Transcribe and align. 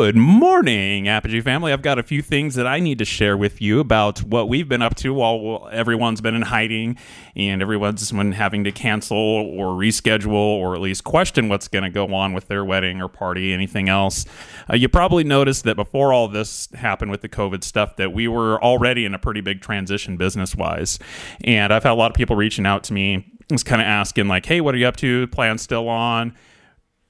Good 0.00 0.14
morning, 0.14 1.08
Apogee 1.08 1.40
family. 1.40 1.72
I've 1.72 1.82
got 1.82 1.98
a 1.98 2.04
few 2.04 2.22
things 2.22 2.54
that 2.54 2.68
I 2.68 2.78
need 2.78 2.98
to 2.98 3.04
share 3.04 3.36
with 3.36 3.60
you 3.60 3.80
about 3.80 4.20
what 4.20 4.48
we've 4.48 4.68
been 4.68 4.80
up 4.80 4.94
to 4.98 5.12
while 5.12 5.68
everyone's 5.72 6.20
been 6.20 6.36
in 6.36 6.42
hiding 6.42 6.96
and 7.34 7.60
everyone's 7.60 8.12
been 8.12 8.30
having 8.30 8.62
to 8.62 8.70
cancel 8.70 9.18
or 9.18 9.72
reschedule 9.72 10.34
or 10.34 10.76
at 10.76 10.80
least 10.80 11.02
question 11.02 11.48
what's 11.48 11.66
going 11.66 11.82
to 11.82 11.90
go 11.90 12.14
on 12.14 12.32
with 12.32 12.46
their 12.46 12.64
wedding 12.64 13.02
or 13.02 13.08
party, 13.08 13.52
anything 13.52 13.88
else. 13.88 14.24
Uh, 14.70 14.76
you 14.76 14.88
probably 14.88 15.24
noticed 15.24 15.64
that 15.64 15.74
before 15.74 16.12
all 16.12 16.28
this 16.28 16.68
happened 16.74 17.10
with 17.10 17.22
the 17.22 17.28
COVID 17.28 17.64
stuff, 17.64 17.96
that 17.96 18.12
we 18.12 18.28
were 18.28 18.62
already 18.62 19.04
in 19.04 19.14
a 19.14 19.18
pretty 19.18 19.40
big 19.40 19.60
transition 19.60 20.16
business 20.16 20.54
wise. 20.54 21.00
And 21.42 21.72
I've 21.72 21.82
had 21.82 21.90
a 21.90 21.94
lot 21.94 22.12
of 22.12 22.14
people 22.14 22.36
reaching 22.36 22.66
out 22.66 22.84
to 22.84 22.92
me, 22.92 23.26
just 23.50 23.66
kind 23.66 23.82
of 23.82 23.88
asking, 23.88 24.28
like, 24.28 24.46
hey, 24.46 24.60
what 24.60 24.76
are 24.76 24.78
you 24.78 24.86
up 24.86 24.96
to? 24.98 25.26
Plan 25.26 25.58
still 25.58 25.88
on? 25.88 26.36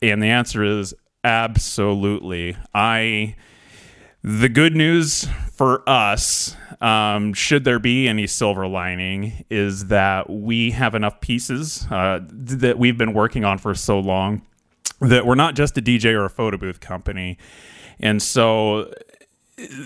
And 0.01 0.23
the 0.23 0.29
answer 0.29 0.65
is 0.65 0.95
Absolutely. 1.25 2.57
I 2.75 3.37
the 4.23 4.49
good 4.49 4.75
news 4.75 5.29
for 5.53 5.89
us, 5.89 6.57
um, 6.81 7.33
should 7.33 7.65
there 7.65 7.79
be 7.79 8.09
any 8.09 8.27
silver 8.27 8.67
lining, 8.67 9.45
is 9.49 9.87
that 9.87 10.29
we 10.29 10.73
have 10.73 10.95
enough 10.95 11.21
pieces 11.21 11.87
uh, 11.91 12.21
that 12.31 12.79
we've 12.79 12.99
been 12.99 13.15
working 13.15 13.45
on 13.45 13.59
for 13.59 13.75
so 13.75 13.99
long 13.99 14.43
that 15.01 15.25
we're 15.25 15.37
not 15.37 15.55
just 15.55 15.79
a 15.79 15.83
DJ 15.83 16.13
or 16.13 16.25
a 16.25 16.31
photo 16.31 16.57
booth 16.57 16.81
company. 16.81 17.39
And 18.01 18.21
so 18.21 18.93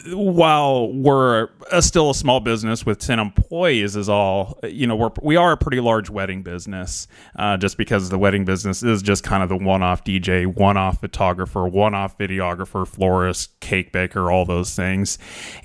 while 0.09 0.93
we're 0.93 1.49
a, 1.71 1.81
still 1.81 2.11
a 2.11 2.15
small 2.15 2.41
business 2.41 2.85
with 2.85 2.99
10 2.99 3.19
employees 3.19 3.97
is 3.97 4.09
all 4.09 4.59
you 4.65 4.87
know 4.87 4.95
we're 4.95 5.11
we 5.23 5.37
are 5.37 5.53
a 5.53 5.57
pretty 5.57 5.81
large 5.81 6.11
wedding 6.11 6.43
business 6.43 7.07
uh, 7.37 7.57
just 7.57 7.79
because 7.79 8.11
the 8.11 8.19
wedding 8.19 8.45
business 8.45 8.83
is 8.83 9.01
just 9.01 9.25
kind 9.25 9.43
of 9.43 9.49
the 9.49 9.57
one-off 9.57 10.05
dj 10.05 10.47
one-off 10.47 11.01
photographer 11.01 11.67
one-off 11.67 12.19
videographer 12.19 12.87
florist 12.87 13.59
cake 13.61 13.93
baker 13.93 14.31
all 14.31 14.45
those 14.45 14.75
things. 14.75 15.19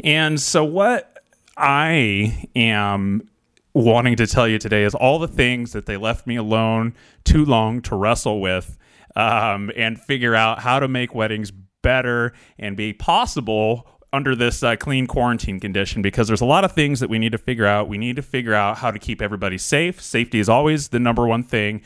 And 0.04 0.40
so 0.40 0.64
what 0.64 1.22
i 1.58 2.48
am 2.56 3.28
wanting 3.74 4.16
to 4.16 4.26
tell 4.26 4.48
you 4.48 4.58
today 4.58 4.84
is 4.84 4.96
all 4.96 5.20
the 5.20 5.28
things 5.28 5.74
that 5.74 5.86
they 5.86 5.98
left 5.98 6.26
me 6.26 6.36
alone 6.38 6.94
too 7.26 7.44
long 7.44 7.82
to 7.82 7.96
wrestle 7.96 8.40
with 8.40 8.78
um, 9.16 9.72
and 9.76 10.00
figure 10.00 10.34
out 10.34 10.60
how 10.60 10.80
to 10.80 10.88
make 10.88 11.14
weddings 11.14 11.52
better 11.82 12.34
and 12.58 12.76
be 12.76 12.94
possible 12.94 13.88
under 14.18 14.36
this 14.36 14.64
uh, 14.64 14.76
clean 14.76 15.08
quarantine 15.08 15.60
condition 15.60 16.02
because 16.02 16.28
there's 16.28 16.42
a 16.42 16.46
lot 16.46 16.66
of 16.66 16.74
things 16.74 17.00
that 17.00 17.10
we 17.10 17.20
need 17.20 17.32
to 17.32 17.38
figure 17.38 17.66
out. 17.66 17.88
We 17.88 17.98
need 17.98 18.18
to 18.18 18.22
figure 18.22 18.54
out 18.54 18.80
how 18.80 18.92
to 18.92 19.00
keep 19.00 19.22
everybody 19.22 19.58
safe. 19.58 20.02
Safety 20.02 20.40
is 20.40 20.50
always 20.50 20.90
the 20.90 21.00
number 21.00 21.26
one 21.26 21.44
thing. 21.44 21.82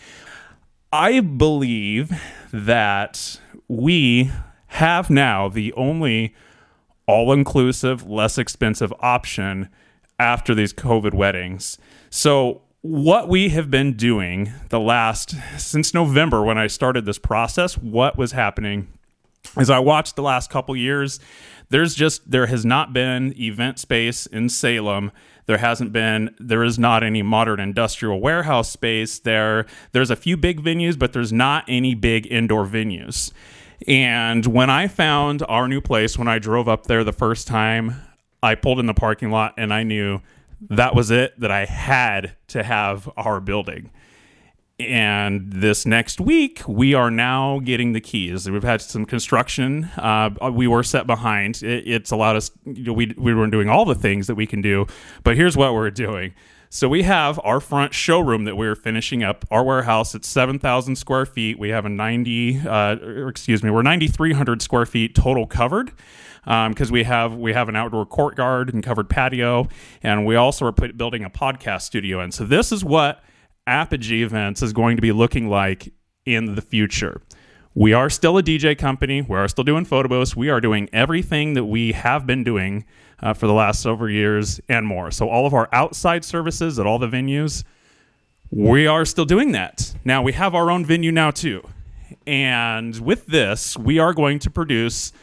I 0.91 1.19
believe 1.19 2.11
that 2.51 3.39
we 3.67 4.31
have 4.67 5.09
now 5.09 5.49
the 5.49 5.73
only 5.73 6.33
all 7.05 7.33
inclusive, 7.33 8.09
less 8.09 8.37
expensive 8.37 8.93
option 8.99 9.69
after 10.17 10.55
these 10.55 10.73
COVID 10.73 11.13
weddings. 11.13 11.77
So, 12.09 12.61
what 12.81 13.27
we 13.27 13.49
have 13.49 13.69
been 13.69 13.93
doing 13.93 14.51
the 14.69 14.79
last 14.79 15.35
since 15.59 15.93
November 15.93 16.43
when 16.43 16.57
I 16.57 16.65
started 16.67 17.05
this 17.05 17.19
process, 17.19 17.77
what 17.77 18.17
was 18.17 18.31
happening 18.31 18.87
as 19.57 19.69
I 19.69 19.79
watched 19.79 20.15
the 20.15 20.21
last 20.21 20.49
couple 20.49 20.75
years, 20.75 21.19
there's 21.69 21.95
just 21.95 22.29
there 22.29 22.47
has 22.47 22.65
not 22.65 22.93
been 22.93 23.33
event 23.39 23.79
space 23.79 24.25
in 24.25 24.49
Salem. 24.49 25.11
There 25.45 25.57
hasn't 25.57 25.91
been 25.91 26.35
there 26.39 26.63
is 26.63 26.77
not 26.77 27.03
any 27.03 27.21
modern 27.21 27.59
industrial 27.59 28.19
warehouse 28.19 28.71
space 28.71 29.19
there. 29.19 29.65
There's 29.91 30.11
a 30.11 30.15
few 30.15 30.37
big 30.37 30.61
venues, 30.61 30.97
but 30.99 31.13
there's 31.13 31.33
not 31.33 31.65
any 31.67 31.95
big 31.95 32.27
indoor 32.31 32.65
venues. 32.65 33.31
And 33.87 34.45
when 34.45 34.69
I 34.69 34.87
found 34.87 35.43
our 35.47 35.67
new 35.67 35.81
place, 35.81 36.17
when 36.17 36.27
I 36.27 36.39
drove 36.39 36.67
up 36.67 36.85
there 36.85 37.03
the 37.03 37.13
first 37.13 37.47
time, 37.47 38.01
I 38.43 38.55
pulled 38.55 38.79
in 38.79 38.85
the 38.85 38.93
parking 38.93 39.31
lot 39.31 39.53
and 39.57 39.73
I 39.73 39.83
knew 39.83 40.21
that 40.69 40.95
was 40.95 41.09
it, 41.09 41.39
that 41.39 41.51
I 41.51 41.65
had 41.65 42.33
to 42.49 42.63
have 42.63 43.09
our 43.17 43.39
building. 43.39 43.89
And 44.87 45.51
this 45.51 45.85
next 45.85 46.19
week, 46.19 46.61
we 46.67 46.93
are 46.93 47.11
now 47.11 47.59
getting 47.59 47.93
the 47.93 48.01
keys. 48.01 48.49
We've 48.49 48.63
had 48.63 48.81
some 48.81 49.05
construction. 49.05 49.85
Uh, 49.97 50.29
we 50.51 50.67
were 50.67 50.83
set 50.83 51.07
behind. 51.07 51.61
It, 51.63 51.87
it's 51.87 52.11
allowed 52.11 52.35
us, 52.35 52.51
you 52.65 52.85
know, 52.85 52.93
we, 52.93 53.13
we 53.17 53.33
weren't 53.33 53.51
doing 53.51 53.69
all 53.69 53.85
the 53.85 53.95
things 53.95 54.27
that 54.27 54.35
we 54.35 54.45
can 54.45 54.61
do, 54.61 54.87
but 55.23 55.35
here's 55.35 55.55
what 55.55 55.73
we're 55.73 55.91
doing. 55.91 56.33
So 56.73 56.87
we 56.87 57.03
have 57.03 57.37
our 57.43 57.59
front 57.59 57.93
showroom 57.93 58.45
that 58.45 58.55
we're 58.55 58.75
finishing 58.75 59.23
up. 59.23 59.43
Our 59.51 59.61
warehouse 59.61 60.15
it's 60.15 60.27
seven 60.29 60.57
thousand 60.57 60.95
square 60.95 61.25
feet. 61.25 61.59
We 61.59 61.67
have 61.67 61.85
a 61.85 61.89
ninety, 61.89 62.59
uh, 62.59 62.95
excuse 63.27 63.61
me, 63.61 63.69
we're 63.69 63.81
ninety 63.81 64.07
three 64.07 64.31
hundred 64.31 64.61
square 64.61 64.85
feet 64.85 65.13
total 65.13 65.45
covered 65.45 65.91
because 66.45 66.89
um, 66.89 66.93
we 66.93 67.03
have 67.03 67.35
we 67.35 67.51
have 67.51 67.67
an 67.67 67.75
outdoor 67.75 68.05
courtyard 68.05 68.73
and 68.73 68.81
covered 68.81 69.09
patio, 69.09 69.67
and 70.01 70.25
we 70.25 70.37
also 70.37 70.65
are 70.65 70.71
put, 70.71 70.97
building 70.97 71.25
a 71.25 71.29
podcast 71.29 71.81
studio. 71.81 72.21
And 72.21 72.33
so 72.33 72.45
this 72.45 72.71
is 72.71 72.85
what 72.85 73.21
Apogee 73.67 74.23
events 74.23 74.61
is 74.61 74.73
going 74.73 74.97
to 74.97 75.01
be 75.01 75.11
looking 75.11 75.49
like 75.49 75.93
in 76.25 76.55
the 76.55 76.61
future. 76.61 77.21
We 77.73 77.93
are 77.93 78.09
still 78.09 78.37
a 78.37 78.43
DJ 78.43 78.77
company. 78.77 79.21
We 79.21 79.37
are 79.37 79.47
still 79.47 79.63
doing 79.63 79.85
photo 79.85 80.09
booths. 80.09 80.35
We 80.35 80.49
are 80.49 80.59
doing 80.59 80.89
everything 80.91 81.53
that 81.53 81.65
we 81.65 81.93
have 81.93 82.25
been 82.25 82.43
doing 82.43 82.85
uh, 83.21 83.33
for 83.33 83.47
the 83.47 83.53
last 83.53 83.81
several 83.81 84.09
years 84.09 84.59
and 84.67 84.85
more. 84.85 85.11
So, 85.11 85.29
all 85.29 85.45
of 85.45 85.53
our 85.53 85.69
outside 85.71 86.25
services 86.25 86.79
at 86.79 86.85
all 86.85 86.99
the 86.99 87.07
venues, 87.07 87.63
we 88.49 88.87
are 88.87 89.05
still 89.05 89.25
doing 89.25 89.53
that. 89.53 89.93
Now, 90.03 90.21
we 90.21 90.33
have 90.33 90.53
our 90.53 90.69
own 90.69 90.85
venue 90.85 91.11
now, 91.11 91.31
too. 91.31 91.65
And 92.27 92.97
with 92.99 93.27
this, 93.27 93.77
we 93.77 93.99
are 93.99 94.13
going 94.13 94.39
to 94.39 94.49
produce 94.49 95.13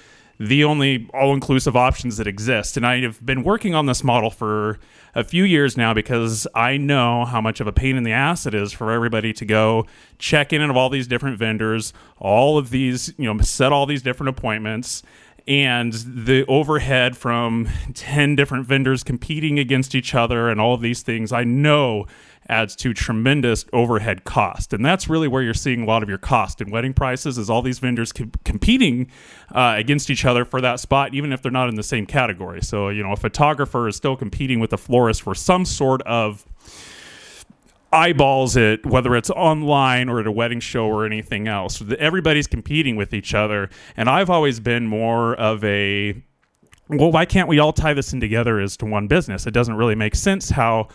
the 0.41 0.65
only 0.65 1.09
all 1.13 1.35
inclusive 1.35 1.77
options 1.77 2.17
that 2.17 2.27
exist. 2.27 2.77
And 2.77 2.87
I 2.87 3.01
have 3.03 3.25
been 3.25 3.43
working 3.43 3.75
on 3.75 3.87
this 3.87 4.03
model 4.03 4.31
for 4.31 4.79
a 5.19 5.25
few 5.25 5.43
years 5.43 5.77
now 5.77 5.93
because 5.93 6.47
I 6.55 6.77
know 6.77 7.25
how 7.25 7.41
much 7.41 7.59
of 7.59 7.67
a 7.67 7.73
pain 7.73 7.97
in 7.97 8.05
the 8.05 8.13
ass 8.13 8.47
it 8.47 8.55
is 8.55 8.73
for 8.73 8.93
everybody 8.93 9.33
to 9.33 9.45
go 9.45 9.85
check 10.19 10.53
in 10.53 10.63
of 10.63 10.77
all 10.77 10.89
these 10.89 11.09
different 11.09 11.39
vendors, 11.39 11.93
all 12.19 12.57
of 12.57 12.71
these, 12.71 13.13
you 13.19 13.25
know, 13.33 13.41
set 13.43 13.73
all 13.73 13.85
these 13.85 14.01
different 14.01 14.29
appointments 14.29 15.03
and 15.49 15.93
the 15.93 16.45
overhead 16.47 17.17
from 17.17 17.69
10 17.95 18.37
different 18.37 18.65
vendors 18.65 19.03
competing 19.03 19.59
against 19.59 19.97
each 19.97 20.15
other 20.15 20.49
and 20.49 20.61
all 20.61 20.73
of 20.73 20.83
these 20.83 21.03
things. 21.03 21.33
I 21.33 21.43
know 21.43 22.07
adds 22.49 22.75
to 22.77 22.95
tremendous 22.95 23.65
overhead 23.73 24.25
cost. 24.25 24.73
And 24.73 24.85
that's 24.85 25.09
really 25.09 25.29
where 25.29 25.43
you're 25.43 25.55
seeing 25.55 25.83
a 25.83 25.85
lot 25.87 26.03
of 26.03 26.09
your 26.09 26.19
cost 26.19 26.61
in 26.61 26.71
wedding 26.71 26.95
prices 26.95 27.39
is 27.39 27.51
all 27.51 27.63
these 27.63 27.79
vendors 27.79 28.13
co- 28.13 28.31
competing 28.45 29.11
uh, 29.55 29.75
against 29.77 30.11
each 30.11 30.25
other 30.25 30.45
for 30.45 30.61
that 30.61 30.81
spot, 30.81 31.15
even 31.15 31.33
if 31.33 31.43
they're 31.43 31.53
not 31.53 31.69
in 31.69 31.75
the 31.75 31.83
same 31.83 32.07
category. 32.07 32.63
So, 32.63 32.89
you 32.89 33.03
know, 33.03 33.13
a 33.13 33.17
photographer 33.17 33.89
is 33.89 33.97
still 33.97 34.17
competing 34.17 34.61
with 34.61 34.73
a 34.73 34.79
florist 34.79 35.23
for 35.23 35.35
some 35.35 35.65
sort 35.65 36.03
of 36.03 36.47
eyeballs 37.93 38.57
it, 38.57 38.85
whether 38.85 39.17
it's 39.17 39.31
online 39.31 40.09
or 40.09 40.21
at 40.21 40.27
a 40.27 40.33
wedding 40.33 40.61
show 40.61 40.87
or 40.87 41.07
anything 41.07 41.49
else. 41.49 41.83
Everybody's 41.99 42.47
competing 42.47 42.97
with 42.97 43.15
each 43.15 43.35
other. 43.35 43.71
And 43.97 44.09
I've 44.09 44.31
always 44.31 44.61
been 44.61 44.87
more 44.87 45.35
of 45.37 45.65
a 45.65 46.23
well, 46.91 47.13
why 47.13 47.27
can't 47.27 47.49
we 47.49 47.59
all 47.59 47.73
tie 47.73 47.93
this 47.93 48.15
in 48.15 48.21
together 48.21 48.59
as 48.59 48.77
to 48.79 48.87
one 48.87 49.09
business? 49.09 49.47
It 49.47 49.51
doesn't 49.53 49.75
really 49.75 49.95
make 49.95 50.15
sense 50.15 50.49
how 50.49 50.89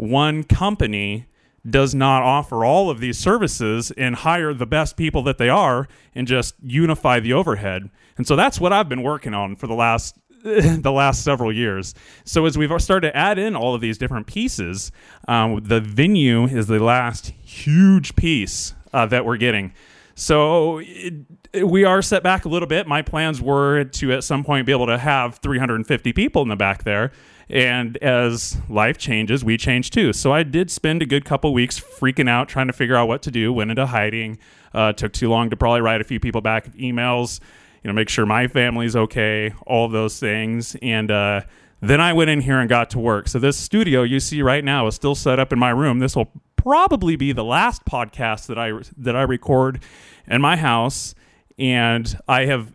one 0.00 0.44
company 0.44 1.26
does 1.68 1.94
not 1.94 2.22
offer 2.22 2.64
all 2.64 2.88
of 2.88 3.00
these 3.00 3.18
services 3.18 3.90
and 3.98 4.16
hire 4.16 4.54
the 4.54 4.64
best 4.64 4.96
people 4.96 5.22
that 5.22 5.36
they 5.36 5.50
are 5.50 5.86
and 6.14 6.26
just 6.26 6.54
unify 6.62 7.20
the 7.20 7.34
overhead. 7.34 7.90
And 8.16 8.26
so 8.26 8.34
that's 8.34 8.58
what 8.58 8.72
I've 8.72 8.88
been 8.88 9.02
working 9.02 9.34
on 9.34 9.56
for 9.56 9.66
the 9.66 9.74
last 9.74 10.16
the 10.42 10.90
last 10.90 11.22
several 11.22 11.52
years. 11.52 11.94
So 12.24 12.46
as 12.46 12.56
we've 12.56 12.70
started 12.80 13.08
to 13.08 13.16
add 13.16 13.38
in 13.38 13.54
all 13.54 13.74
of 13.74 13.82
these 13.82 13.98
different 13.98 14.26
pieces, 14.26 14.90
um, 15.28 15.60
the 15.62 15.82
venue 15.82 16.44
is 16.44 16.66
the 16.66 16.82
last 16.82 17.34
huge 17.42 18.16
piece 18.16 18.74
uh, 18.94 19.04
that 19.04 19.26
we're 19.26 19.36
getting. 19.36 19.74
So 20.14 20.78
it, 20.78 21.12
it, 21.52 21.68
we 21.68 21.84
are 21.84 22.00
set 22.00 22.22
back 22.22 22.46
a 22.46 22.48
little 22.48 22.68
bit. 22.68 22.86
My 22.86 23.02
plans 23.02 23.42
were 23.42 23.84
to 23.84 24.12
at 24.12 24.24
some 24.24 24.42
point 24.42 24.64
be 24.64 24.72
able 24.72 24.86
to 24.86 24.96
have 24.96 25.36
350 25.40 26.14
people 26.14 26.40
in 26.40 26.48
the 26.48 26.56
back 26.56 26.84
there. 26.84 27.12
And 27.50 27.96
as 27.98 28.56
life 28.68 28.96
changes, 28.96 29.44
we 29.44 29.56
change 29.56 29.90
too. 29.90 30.12
So 30.12 30.32
I 30.32 30.42
did 30.42 30.70
spend 30.70 31.02
a 31.02 31.06
good 31.06 31.24
couple 31.24 31.52
weeks 31.52 31.80
freaking 31.80 32.28
out, 32.28 32.48
trying 32.48 32.68
to 32.68 32.72
figure 32.72 32.96
out 32.96 33.08
what 33.08 33.22
to 33.22 33.30
do. 33.30 33.52
Went 33.52 33.70
into 33.70 33.86
hiding. 33.86 34.38
Uh, 34.72 34.92
took 34.92 35.12
too 35.12 35.28
long 35.28 35.50
to 35.50 35.56
probably 35.56 35.80
write 35.80 36.00
a 36.00 36.04
few 36.04 36.20
people 36.20 36.40
back 36.40 36.72
emails. 36.74 37.40
You 37.82 37.88
know, 37.88 37.94
make 37.94 38.08
sure 38.08 38.24
my 38.24 38.46
family's 38.46 38.94
okay. 38.94 39.52
All 39.66 39.88
those 39.88 40.20
things. 40.20 40.76
And 40.80 41.10
uh, 41.10 41.42
then 41.80 42.00
I 42.00 42.12
went 42.12 42.30
in 42.30 42.40
here 42.40 42.60
and 42.60 42.68
got 42.68 42.90
to 42.90 42.98
work. 42.98 43.26
So 43.26 43.38
this 43.38 43.56
studio 43.56 44.02
you 44.02 44.20
see 44.20 44.42
right 44.42 44.64
now 44.64 44.86
is 44.86 44.94
still 44.94 45.14
set 45.14 45.40
up 45.40 45.52
in 45.52 45.58
my 45.58 45.70
room. 45.70 45.98
This 45.98 46.14
will 46.14 46.30
probably 46.56 47.16
be 47.16 47.32
the 47.32 47.44
last 47.44 47.84
podcast 47.84 48.46
that 48.46 48.58
I 48.58 48.72
that 48.98 49.16
I 49.16 49.22
record 49.22 49.82
in 50.26 50.40
my 50.40 50.56
house 50.56 51.14
and 51.60 52.18
I 52.26 52.46
have 52.46 52.72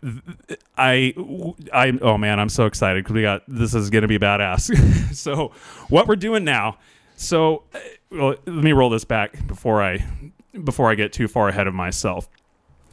I 0.78 1.12
I 1.72 1.98
oh 2.00 2.16
man, 2.16 2.38
I'm 2.38 2.48
so 2.48 2.66
excited 2.66 3.02
because 3.02 3.14
we 3.14 3.22
got 3.22 3.42
this 3.48 3.74
is 3.74 3.90
to 3.90 4.06
be 4.06 4.18
badass. 4.18 5.14
so 5.14 5.52
what 5.88 6.06
we're 6.06 6.16
doing 6.16 6.44
now. 6.44 6.78
So 7.16 7.64
well, 8.10 8.36
let 8.46 8.64
me 8.64 8.72
roll 8.72 8.88
this 8.88 9.04
back 9.04 9.44
before 9.48 9.82
I 9.82 10.06
before 10.64 10.90
I 10.90 10.94
get 10.94 11.12
too 11.12 11.26
far 11.26 11.48
ahead 11.48 11.66
of 11.66 11.74
myself. 11.74 12.28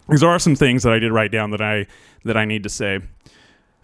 These 0.10 0.24
are 0.24 0.40
some 0.40 0.56
things 0.56 0.84
that 0.84 0.92
I 0.92 1.00
did 1.00 1.12
write 1.12 1.32
down 1.32 1.52
that 1.52 1.62
I 1.62 1.86
that 2.26 2.36
I 2.36 2.46
need 2.46 2.64
to 2.64 2.70
say. 2.70 3.00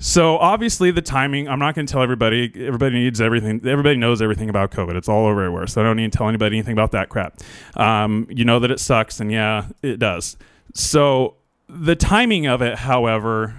So 0.01 0.37
obviously 0.37 0.91
the 0.91 1.01
timing, 1.01 1.47
I'm 1.49 1.59
not 1.59 1.75
going 1.75 1.85
to 1.85 1.91
tell 1.91 2.01
everybody. 2.01 2.51
Everybody 2.55 2.95
needs 2.95 3.21
everything. 3.21 3.61
Everybody 3.67 3.97
knows 3.97 4.21
everything 4.21 4.49
about 4.49 4.71
COVID. 4.71 4.95
It's 4.95 5.09
all 5.09 5.27
over 5.27 5.43
everywhere. 5.43 5.67
So 5.67 5.81
I 5.81 5.83
don't 5.83 5.97
need 5.97 6.11
to 6.11 6.17
tell 6.17 6.29
anybody 6.29 6.57
anything 6.57 6.73
about 6.73 6.91
that 6.93 7.09
crap. 7.09 7.37
Um, 7.75 8.25
you 8.29 8.45
know 8.45 8.59
that 8.59 8.71
it 8.71 8.79
sucks, 8.79 9.19
and 9.19 9.29
yeah, 9.31 9.67
it 9.83 9.99
does. 9.99 10.37
So 10.73 11.35
the 11.69 11.95
timing 11.95 12.47
of 12.47 12.61
it, 12.61 12.79
however, 12.79 13.55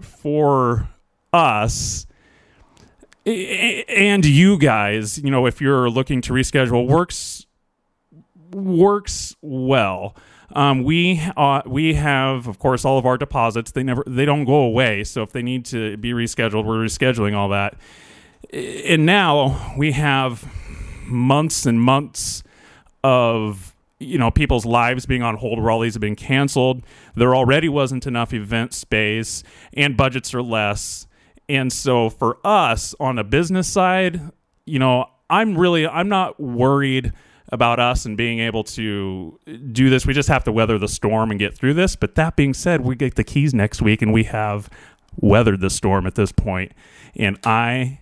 for 0.00 0.88
us 1.32 2.06
and 3.26 4.26
you 4.26 4.58
guys, 4.58 5.18
you 5.18 5.30
know, 5.30 5.46
if 5.46 5.60
you're 5.60 5.88
looking 5.88 6.20
to 6.22 6.32
reschedule, 6.32 6.86
works 6.86 7.46
works 8.52 9.34
well. 9.40 10.14
Um, 10.54 10.84
we 10.84 11.22
uh, 11.36 11.62
we 11.66 11.94
have, 11.94 12.46
of 12.46 12.58
course, 12.58 12.84
all 12.84 12.98
of 12.98 13.06
our 13.06 13.16
deposits. 13.16 13.72
They 13.72 13.82
never 13.82 14.04
they 14.06 14.24
don't 14.24 14.44
go 14.44 14.56
away. 14.56 15.04
So 15.04 15.22
if 15.22 15.32
they 15.32 15.42
need 15.42 15.64
to 15.66 15.96
be 15.96 16.12
rescheduled, 16.12 16.64
we're 16.64 16.84
rescheduling 16.84 17.34
all 17.34 17.48
that. 17.48 17.76
And 18.52 19.06
now 19.06 19.74
we 19.76 19.92
have 19.92 20.46
months 21.06 21.66
and 21.66 21.80
months 21.80 22.42
of 23.02 23.73
you 23.98 24.18
know 24.18 24.30
people's 24.30 24.64
lives 24.66 25.06
being 25.06 25.22
on 25.22 25.36
hold 25.36 25.60
where 25.60 25.70
all 25.70 25.80
these 25.80 25.94
have 25.94 26.00
been 26.00 26.16
canceled. 26.16 26.84
There 27.14 27.34
already 27.34 27.68
wasn't 27.68 28.06
enough 28.06 28.32
event 28.32 28.74
space, 28.74 29.42
and 29.72 29.96
budgets 29.96 30.34
are 30.34 30.42
less. 30.42 31.06
And 31.48 31.72
so 31.72 32.10
for 32.10 32.38
us 32.44 32.94
on 32.98 33.16
the 33.16 33.24
business 33.24 33.68
side, 33.68 34.20
you 34.64 34.78
know, 34.78 35.06
I'm 35.28 35.56
really 35.56 35.86
I'm 35.86 36.08
not 36.08 36.40
worried 36.40 37.12
about 37.48 37.78
us 37.78 38.06
and 38.06 38.16
being 38.16 38.40
able 38.40 38.64
to 38.64 39.38
do 39.72 39.90
this. 39.90 40.06
We 40.06 40.14
just 40.14 40.28
have 40.28 40.44
to 40.44 40.52
weather 40.52 40.78
the 40.78 40.88
storm 40.88 41.30
and 41.30 41.38
get 41.38 41.56
through 41.56 41.74
this. 41.74 41.94
But 41.94 42.14
that 42.14 42.36
being 42.36 42.54
said, 42.54 42.80
we 42.80 42.96
get 42.96 43.14
the 43.14 43.24
keys 43.24 43.52
next 43.52 43.82
week 43.82 44.02
and 44.02 44.12
we 44.12 44.24
have 44.24 44.70
weathered 45.16 45.60
the 45.60 45.70
storm 45.70 46.06
at 46.06 46.14
this 46.14 46.32
point. 46.32 46.72
And 47.14 47.38
I 47.44 48.00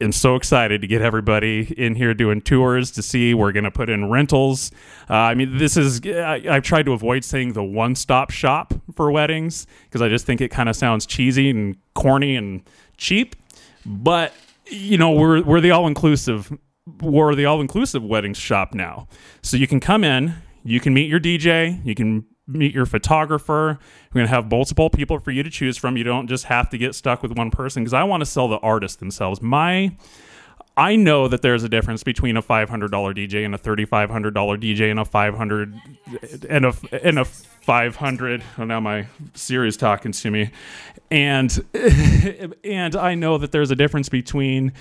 am 0.00 0.12
so 0.12 0.36
excited 0.36 0.80
to 0.80 0.86
get 0.86 1.02
everybody 1.02 1.72
in 1.76 1.94
here 1.94 2.14
doing 2.14 2.40
tours 2.40 2.90
to 2.92 3.02
see. 3.02 3.34
We're 3.34 3.52
going 3.52 3.64
to 3.64 3.70
put 3.70 3.88
in 3.88 4.10
rentals. 4.10 4.70
Uh, 5.08 5.14
I 5.14 5.34
mean, 5.34 5.58
this 5.58 5.76
is, 5.76 6.00
I, 6.06 6.40
have 6.40 6.62
tried 6.62 6.86
to 6.86 6.92
avoid 6.92 7.24
saying 7.24 7.52
the 7.52 7.64
one 7.64 7.94
stop 7.94 8.30
shop 8.30 8.74
for 8.94 9.10
weddings 9.10 9.66
because 9.84 10.02
I 10.02 10.08
just 10.08 10.26
think 10.26 10.40
it 10.40 10.50
kind 10.50 10.68
of 10.68 10.76
sounds 10.76 11.06
cheesy 11.06 11.50
and 11.50 11.76
corny 11.94 12.36
and 12.36 12.62
cheap. 12.96 13.36
But, 13.86 14.32
you 14.66 14.98
know, 14.98 15.12
we're, 15.12 15.42
we're 15.42 15.60
the 15.60 15.70
all 15.70 15.86
inclusive. 15.86 16.52
We're 17.00 17.34
the 17.34 17.46
all 17.46 17.60
inclusive 17.60 18.02
weddings 18.02 18.38
shop 18.38 18.74
now. 18.74 19.08
So 19.42 19.56
you 19.56 19.66
can 19.66 19.80
come 19.80 20.04
in, 20.04 20.34
you 20.64 20.80
can 20.80 20.92
meet 20.92 21.08
your 21.08 21.20
DJ, 21.20 21.84
you 21.84 21.94
can 21.94 22.26
meet 22.46 22.74
your 22.74 22.86
photographer. 22.86 23.78
We're 24.12 24.20
going 24.20 24.26
to 24.26 24.34
have 24.34 24.50
multiple 24.50 24.90
people 24.90 25.18
for 25.18 25.30
you 25.30 25.42
to 25.42 25.50
choose 25.50 25.76
from. 25.76 25.96
You 25.96 26.04
don't 26.04 26.28
just 26.28 26.44
have 26.44 26.68
to 26.70 26.78
get 26.78 26.94
stuck 26.94 27.22
with 27.22 27.36
one 27.36 27.50
person 27.50 27.82
because 27.82 27.94
I 27.94 28.04
want 28.04 28.20
to 28.20 28.26
sell 28.26 28.48
the 28.48 28.58
artists 28.58 28.96
themselves. 28.98 29.40
My 29.40 29.96
I 30.76 30.96
know 30.96 31.28
that 31.28 31.42
there's 31.42 31.62
a 31.62 31.68
difference 31.68 32.02
between 32.02 32.36
a 32.36 32.42
$500 32.42 32.68
DJ 32.68 33.44
and 33.44 33.54
a 33.54 33.58
$3500 33.58 34.32
DJ 34.32 34.90
and 34.90 34.98
a 34.98 35.04
500 35.04 35.74
and 36.48 36.66
a 36.66 36.74
and 37.02 37.18
a 37.20 37.26
500 37.64 38.42
oh, 38.58 38.64
now 38.64 38.80
my 38.80 39.06
Siri's 39.34 39.76
talking 39.76 40.12
to 40.12 40.30
me 40.30 40.50
and 41.10 41.64
and 42.64 42.96
I 42.96 43.14
know 43.14 43.38
that 43.38 43.52
there's 43.52 43.70
a 43.70 43.76
difference 43.76 44.08
between 44.08 44.72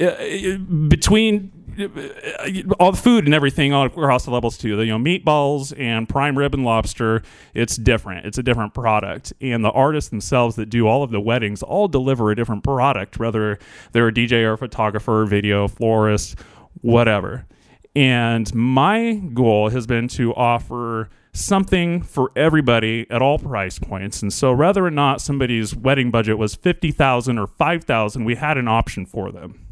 uh, 0.00 0.56
between 0.88 1.52
uh, 1.78 2.74
all 2.80 2.92
the 2.92 2.98
food 3.00 3.26
and 3.26 3.34
everything 3.34 3.72
all 3.72 3.86
across 3.86 4.24
the 4.24 4.30
levels 4.30 4.58
too. 4.58 4.80
You 4.82 4.98
know, 4.98 4.98
meatballs 4.98 5.78
and 5.78 6.08
prime 6.08 6.36
rib 6.36 6.54
and 6.54 6.64
lobster. 6.64 7.22
It's 7.54 7.76
different. 7.76 8.26
It's 8.26 8.38
a 8.38 8.42
different 8.42 8.74
product, 8.74 9.32
and 9.40 9.64
the 9.64 9.70
artists 9.70 10.10
themselves 10.10 10.56
that 10.56 10.70
do 10.70 10.86
all 10.88 11.02
of 11.02 11.10
the 11.10 11.20
weddings 11.20 11.62
all 11.62 11.88
deliver 11.88 12.30
a 12.30 12.36
different 12.36 12.64
product, 12.64 13.18
whether 13.18 13.58
they're 13.92 14.08
a 14.08 14.12
DJ 14.12 14.44
or 14.44 14.54
a 14.54 14.58
photographer, 14.58 15.24
video 15.26 15.68
florist, 15.68 16.38
whatever. 16.80 17.46
And 17.94 18.52
my 18.54 19.14
goal 19.32 19.70
has 19.70 19.86
been 19.86 20.08
to 20.08 20.34
offer 20.34 21.08
something 21.36 22.02
for 22.02 22.30
everybody 22.34 23.06
at 23.10 23.22
all 23.22 23.38
price 23.38 23.78
points. 23.78 24.22
And 24.22 24.32
so 24.32 24.54
whether 24.54 24.84
or 24.84 24.90
not 24.90 25.20
somebody's 25.20 25.74
wedding 25.74 26.10
budget 26.10 26.38
was 26.38 26.54
50,000 26.54 27.38
or 27.38 27.46
5,000, 27.46 28.24
we 28.24 28.36
had 28.36 28.58
an 28.58 28.68
option 28.68 29.06
for 29.06 29.30
them. 29.30 29.66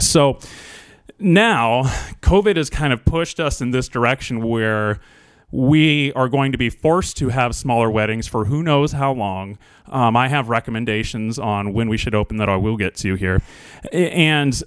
So 0.00 0.38
now 1.18 1.82
COVID 2.22 2.56
has 2.56 2.70
kind 2.70 2.92
of 2.92 3.04
pushed 3.04 3.40
us 3.40 3.60
in 3.60 3.70
this 3.70 3.88
direction 3.88 4.46
where 4.46 5.00
we 5.52 6.12
are 6.14 6.28
going 6.28 6.52
to 6.52 6.58
be 6.58 6.68
forced 6.68 7.16
to 7.18 7.28
have 7.28 7.54
smaller 7.54 7.90
weddings 7.90 8.26
for 8.26 8.46
who 8.46 8.62
knows 8.62 8.92
how 8.92 9.12
long. 9.12 9.58
Um, 9.86 10.16
I 10.16 10.28
have 10.28 10.48
recommendations 10.48 11.38
on 11.38 11.72
when 11.72 11.88
we 11.88 11.96
should 11.96 12.14
open 12.14 12.38
that 12.38 12.48
I 12.48 12.56
will 12.56 12.76
get 12.76 12.96
to 12.96 13.14
here. 13.14 13.40
And 13.92 14.62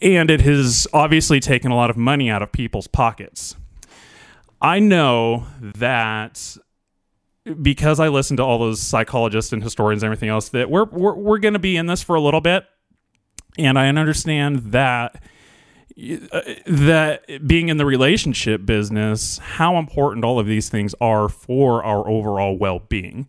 and 0.00 0.30
it 0.30 0.40
has 0.40 0.86
obviously 0.92 1.40
taken 1.40 1.70
a 1.70 1.76
lot 1.76 1.90
of 1.90 1.96
money 1.96 2.30
out 2.30 2.42
of 2.42 2.50
people's 2.50 2.86
pockets. 2.86 3.54
I 4.60 4.78
know 4.80 5.46
that 5.60 6.56
because 7.62 8.00
I 8.00 8.08
listen 8.08 8.36
to 8.38 8.42
all 8.42 8.58
those 8.58 8.80
psychologists 8.80 9.52
and 9.52 9.62
historians 9.62 10.02
and 10.02 10.08
everything 10.08 10.28
else 10.28 10.50
that 10.50 10.70
we're 10.70 10.84
we're, 10.84 11.14
we're 11.14 11.38
going 11.38 11.54
to 11.54 11.60
be 11.60 11.76
in 11.76 11.86
this 11.86 12.02
for 12.02 12.16
a 12.16 12.20
little 12.20 12.40
bit, 12.40 12.64
and 13.56 13.78
I 13.78 13.88
understand 13.88 14.72
that 14.72 15.22
uh, 16.32 16.40
that 16.66 17.46
being 17.46 17.68
in 17.68 17.76
the 17.76 17.86
relationship 17.86 18.64
business, 18.64 19.38
how 19.38 19.78
important 19.78 20.24
all 20.24 20.38
of 20.38 20.46
these 20.46 20.68
things 20.68 20.94
are 21.00 21.28
for 21.28 21.82
our 21.82 22.08
overall 22.08 22.56
well 22.56 22.80
being. 22.80 23.28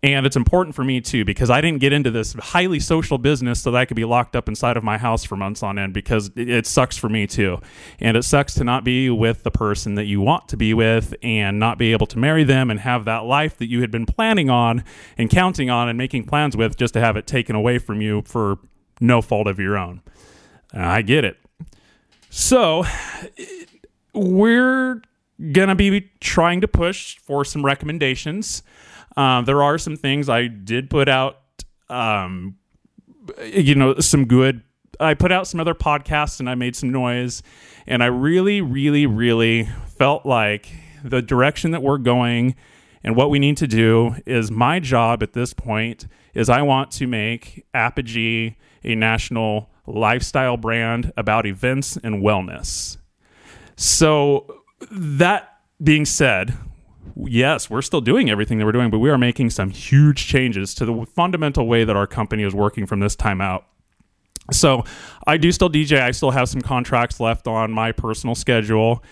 And 0.00 0.26
it's 0.26 0.36
important 0.36 0.76
for 0.76 0.84
me 0.84 1.00
too 1.00 1.24
because 1.24 1.50
I 1.50 1.60
didn't 1.60 1.80
get 1.80 1.92
into 1.92 2.10
this 2.12 2.32
highly 2.34 2.78
social 2.78 3.18
business 3.18 3.60
so 3.60 3.72
that 3.72 3.78
I 3.78 3.84
could 3.84 3.96
be 3.96 4.04
locked 4.04 4.36
up 4.36 4.48
inside 4.48 4.76
of 4.76 4.84
my 4.84 4.96
house 4.96 5.24
for 5.24 5.34
months 5.34 5.60
on 5.62 5.76
end 5.76 5.92
because 5.92 6.30
it, 6.36 6.66
sucks 6.66 6.96
for 6.96 7.08
me 7.08 7.26
too. 7.26 7.60
And 7.98 8.16
it 8.16 8.22
sucks 8.22 8.54
to 8.54 8.64
not 8.64 8.84
be 8.84 9.10
with 9.10 9.42
the 9.42 9.50
person 9.50 9.96
that 9.96 10.04
you 10.04 10.20
want 10.20 10.48
to 10.48 10.56
be 10.56 10.72
with 10.72 11.14
and 11.22 11.58
not 11.58 11.78
be 11.78 11.90
able 11.90 12.06
to 12.08 12.18
marry 12.18 12.44
them 12.44 12.70
and 12.70 12.78
have 12.78 13.06
that 13.06 13.24
life 13.24 13.56
that 13.58 13.68
you 13.68 13.80
had 13.80 13.90
been 13.90 14.06
planning 14.06 14.48
on 14.48 14.84
and 15.16 15.30
counting 15.30 15.68
on 15.68 15.88
and 15.88 15.98
making 15.98 16.24
plans 16.26 16.56
with 16.56 16.76
just 16.76 16.94
to 16.94 17.00
have 17.00 17.16
it 17.16 17.26
taken 17.26 17.56
away 17.56 17.78
from 17.78 18.00
you 18.00 18.22
for 18.22 18.58
no 19.00 19.20
fault 19.20 19.48
of 19.48 19.58
your 19.58 19.76
own. 19.76 20.00
Uh, 20.72 20.80
I 20.80 21.02
get 21.02 21.24
it. 21.24 21.38
So 22.30 22.84
we're 24.12 25.02
going 25.52 25.68
to 25.68 25.74
be 25.74 26.10
trying 26.20 26.60
to 26.60 26.68
push 26.68 27.18
for 27.18 27.44
some 27.44 27.64
recommendations 27.64 28.62
um, 29.18 29.44
there 29.44 29.62
are 29.62 29.78
some 29.78 29.96
things 29.96 30.28
I 30.28 30.46
did 30.46 30.88
put 30.90 31.08
out, 31.08 31.40
um, 31.88 32.56
you 33.44 33.74
know, 33.74 33.98
some 33.98 34.26
good. 34.26 34.62
I 35.00 35.14
put 35.14 35.32
out 35.32 35.46
some 35.46 35.60
other 35.60 35.74
podcasts 35.74 36.40
and 36.40 36.48
I 36.48 36.54
made 36.54 36.76
some 36.76 36.90
noise, 36.90 37.42
and 37.86 38.02
I 38.02 38.06
really, 38.06 38.60
really, 38.60 39.06
really 39.06 39.68
felt 39.96 40.24
like 40.24 40.70
the 41.02 41.20
direction 41.20 41.72
that 41.72 41.82
we're 41.82 41.98
going 41.98 42.54
and 43.02 43.16
what 43.16 43.30
we 43.30 43.38
need 43.38 43.56
to 43.58 43.66
do 43.66 44.16
is 44.26 44.50
my 44.50 44.80
job 44.80 45.22
at 45.22 45.32
this 45.32 45.54
point 45.54 46.06
is 46.34 46.48
I 46.48 46.62
want 46.62 46.90
to 46.92 47.06
make 47.06 47.64
Apogee 47.74 48.56
a 48.84 48.94
national 48.94 49.70
lifestyle 49.86 50.56
brand 50.56 51.12
about 51.16 51.46
events 51.46 51.96
and 51.96 52.22
wellness. 52.22 52.98
So 53.76 54.62
that 54.90 55.60
being 55.82 56.04
said, 56.04 56.56
yes, 57.16 57.68
we're 57.70 57.82
still 57.82 58.00
doing 58.00 58.30
everything 58.30 58.58
that 58.58 58.64
we're 58.64 58.72
doing, 58.72 58.90
but 58.90 58.98
we 58.98 59.10
are 59.10 59.18
making 59.18 59.50
some 59.50 59.70
huge 59.70 60.26
changes 60.26 60.74
to 60.74 60.84
the 60.84 61.06
fundamental 61.06 61.66
way 61.66 61.84
that 61.84 61.96
our 61.96 62.06
company 62.06 62.42
is 62.42 62.54
working 62.54 62.86
from 62.86 63.00
this 63.00 63.16
time 63.16 63.40
out. 63.40 63.66
So 64.50 64.84
I 65.26 65.36
do 65.36 65.52
still 65.52 65.68
DJ. 65.68 66.00
I 66.00 66.10
still 66.12 66.30
have 66.30 66.48
some 66.48 66.62
contracts 66.62 67.20
left 67.20 67.46
on 67.46 67.70
my 67.72 67.92
personal 67.92 68.34
schedule. 68.34 69.02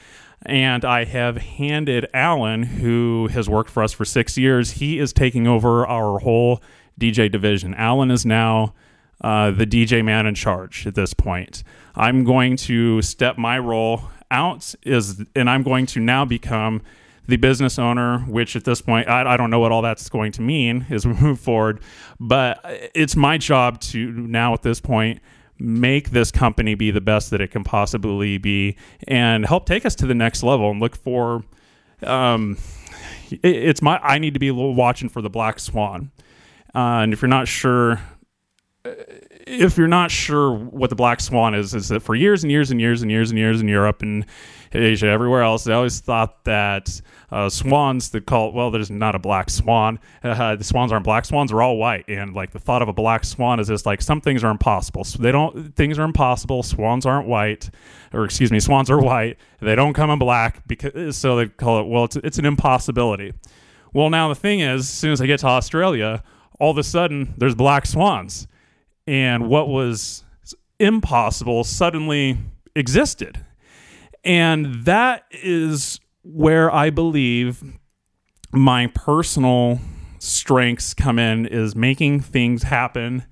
And 0.44 0.84
I 0.84 1.04
have 1.04 1.38
handed 1.38 2.06
Alan, 2.14 2.62
who 2.62 3.28
has 3.28 3.48
worked 3.48 3.70
for 3.70 3.82
us 3.82 3.92
for 3.92 4.04
six 4.04 4.38
years, 4.38 4.72
he 4.72 4.98
is 4.98 5.12
taking 5.12 5.46
over 5.46 5.86
our 5.86 6.18
whole 6.18 6.62
DJ 7.00 7.30
division. 7.30 7.74
Alan 7.74 8.10
is 8.10 8.24
now 8.24 8.74
uh, 9.22 9.50
the 9.50 9.66
DJ 9.66 10.04
man 10.04 10.26
in 10.26 10.34
charge 10.34 10.86
at 10.86 10.94
this 10.94 11.14
point. 11.14 11.62
I'm 11.94 12.24
going 12.24 12.56
to 12.58 13.02
step 13.02 13.38
my 13.38 13.58
role 13.58 14.02
out 14.30 14.74
is 14.82 15.22
and 15.34 15.48
I'm 15.48 15.62
going 15.62 15.86
to 15.86 16.00
now 16.00 16.24
become 16.24 16.82
the 17.28 17.37
business 17.37 17.78
owner, 17.78 18.21
which 18.21 18.56
at 18.56 18.64
this 18.64 18.80
point, 18.80 19.09
I, 19.09 19.35
I 19.35 19.37
don't 19.37 19.50
know 19.50 19.59
what 19.59 19.73
all 19.73 19.83
that's 19.83 20.09
going 20.09 20.33
to 20.33 20.42
mean 20.42 20.87
as 20.90 21.06
we 21.06 21.12
move 21.14 21.40
forward, 21.40 21.80
but 22.21 22.61
it's 22.95 23.16
my 23.16 23.38
job 23.38 23.80
to 23.80 24.12
now 24.12 24.54
at 24.54 24.62
this 24.62 24.80
point 24.80 25.21
make 25.59 26.11
this 26.11 26.30
company 26.30 26.75
be 26.75 26.90
the 26.90 27.00
best 27.00 27.30
that 27.30 27.40
it 27.40 27.50
can 27.50 27.64
possibly 27.64 28.37
be 28.37 28.76
and 29.09 29.47
help 29.47 29.64
take 29.64 29.87
us 29.87 29.95
to 29.95 30.06
the 30.06 30.14
next 30.14 30.42
level 30.42 30.71
and 30.71 30.80
look 30.80 30.95
for 30.95 31.42
um, 32.02 32.59
it, 33.30 33.40
it's 33.42 33.80
my 33.80 33.99
i 34.02 34.18
need 34.18 34.35
to 34.35 34.40
be 34.40 34.50
watching 34.50 35.09
for 35.09 35.23
the 35.23 35.30
black 35.30 35.59
swan. 35.59 36.11
Uh, 36.75 37.00
and 37.00 37.14
if 37.14 37.23
you're 37.23 37.28
not 37.28 37.49
sure 37.49 38.00
if 39.47 39.78
you're 39.78 39.88
not 39.88 40.11
sure 40.11 40.52
what 40.52 40.90
the 40.90 40.97
black 40.97 41.21
swan 41.21 41.54
is, 41.54 41.75
is 41.75 41.88
that 41.88 42.00
for 42.00 42.14
years 42.14 42.42
and 42.42 42.50
years 42.50 42.71
and 42.71 42.80
years 42.80 43.02
and 43.02 43.11
years 43.11 43.30
and 43.30 43.38
years 43.38 43.61
in 43.61 43.68
Europe 43.68 44.02
and 44.02 44.26
Asia, 44.73 45.06
everywhere 45.06 45.42
else, 45.42 45.64
they 45.64 45.73
always 45.73 46.00
thought 46.00 46.44
that 46.44 47.00
uh, 47.30 47.49
swans 47.49 48.11
that 48.11 48.26
call 48.26 48.52
well, 48.52 48.70
there's 48.70 48.90
not 48.90 49.14
a 49.14 49.18
black 49.18 49.50
swan. 49.50 49.99
Uh, 50.23 50.56
the 50.56 50.64
swans 50.64 50.92
aren't 50.92 51.04
black. 51.04 51.25
Swans 51.25 51.52
are 51.52 51.62
all 51.62 51.76
white, 51.76 52.08
and 52.08 52.35
like 52.35 52.52
the 52.52 52.58
thought 52.58 52.82
of 52.82 52.88
a 52.88 52.92
black 52.92 53.25
swan 53.25 53.58
is 53.58 53.68
just 53.68 53.87
like 53.87 54.00
some 54.00 54.20
things 54.20 54.44
are 54.44 54.50
impossible. 54.50 55.04
So 55.04 55.18
they 55.23 55.32
don't 55.32 55.75
things 55.75 55.99
are 55.99 56.04
impossible. 56.04 56.62
Swans 56.62 57.06
aren't 57.06 57.26
white, 57.26 57.70
or 58.12 58.25
excuse 58.25 58.52
me, 58.52 58.61
swans 58.61 58.90
are 58.90 59.00
white. 59.00 59.38
They 59.61 59.75
don't 59.75 59.94
come 59.94 60.11
in 60.11 60.18
black 60.18 60.66
because 60.66 61.16
so 61.16 61.37
they 61.37 61.46
call 61.46 61.80
it 61.80 61.87
well, 61.88 62.04
it's 62.04 62.16
it's 62.16 62.38
an 62.38 62.46
impossibility. 62.46 63.32
Well, 63.92 64.11
now 64.11 64.28
the 64.28 64.35
thing 64.35 64.61
is, 64.61 64.82
as 64.82 64.88
soon 64.88 65.12
as 65.12 65.20
I 65.20 65.26
get 65.26 65.40
to 65.40 65.46
Australia, 65.46 66.23
all 66.61 66.70
of 66.70 66.78
a 66.78 66.82
sudden 66.82 67.35
there's 67.37 67.54
black 67.54 67.87
swans, 67.87 68.46
and 69.06 69.49
what 69.49 69.68
was 69.68 70.25
impossible 70.78 71.64
suddenly 71.64 72.38
existed. 72.75 73.45
And 74.26 74.85
that 74.85 75.25
is 75.30 76.00
where 76.23 76.75
I 76.75 76.90
believe 76.90 77.62
my 78.52 78.88
personal 78.88 79.78
strengths 80.18 80.95
come 80.95 81.21
in 81.21 81.47
is 81.47 81.76
making 81.76 82.21
things 82.21 82.64
happen 82.64 83.25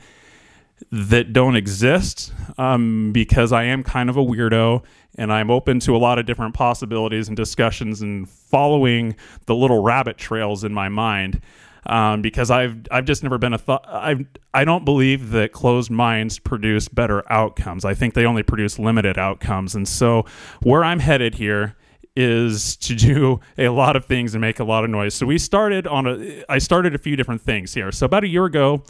that 0.92 1.32
don't 1.32 1.56
exist 1.56 2.32
um, 2.58 3.10
because 3.12 3.50
I 3.52 3.64
am 3.64 3.82
kind 3.82 4.08
of 4.08 4.16
a 4.16 4.22
weirdo 4.22 4.84
and 5.16 5.32
I'm 5.32 5.50
open 5.50 5.80
to 5.80 5.96
a 5.96 5.98
lot 5.98 6.20
of 6.20 6.26
different 6.26 6.54
possibilities 6.54 7.26
and 7.26 7.36
discussions 7.36 8.00
and 8.00 8.28
following 8.28 9.16
the 9.46 9.56
little 9.56 9.82
rabbit 9.82 10.16
trails 10.16 10.62
in 10.62 10.72
my 10.72 10.88
mind. 10.88 11.40
Um, 11.86 12.22
because 12.22 12.50
I've 12.50 12.76
I've 12.90 13.04
just 13.04 13.22
never 13.22 13.38
been 13.38 13.52
a 13.52 13.58
thought. 13.58 13.84
I 13.86 14.26
I 14.52 14.64
don't 14.64 14.84
believe 14.84 15.30
that 15.30 15.52
closed 15.52 15.90
minds 15.90 16.38
produce 16.38 16.88
better 16.88 17.22
outcomes. 17.30 17.84
I 17.84 17.94
think 17.94 18.14
they 18.14 18.24
only 18.24 18.42
produce 18.42 18.78
limited 18.78 19.18
outcomes. 19.18 19.74
And 19.74 19.86
so 19.86 20.24
where 20.62 20.82
I'm 20.84 21.00
headed 21.00 21.34
here 21.34 21.76
is 22.16 22.76
to 22.76 22.94
do 22.94 23.40
a 23.58 23.68
lot 23.68 23.96
of 23.96 24.04
things 24.04 24.34
and 24.34 24.40
make 24.40 24.60
a 24.60 24.64
lot 24.64 24.84
of 24.84 24.90
noise. 24.90 25.14
So 25.14 25.26
we 25.26 25.38
started 25.38 25.86
on 25.86 26.06
a 26.06 26.44
I 26.48 26.58
started 26.58 26.94
a 26.94 26.98
few 26.98 27.16
different 27.16 27.42
things 27.42 27.74
here. 27.74 27.90
So 27.92 28.06
about 28.06 28.24
a 28.24 28.28
year 28.28 28.44
ago, 28.44 28.84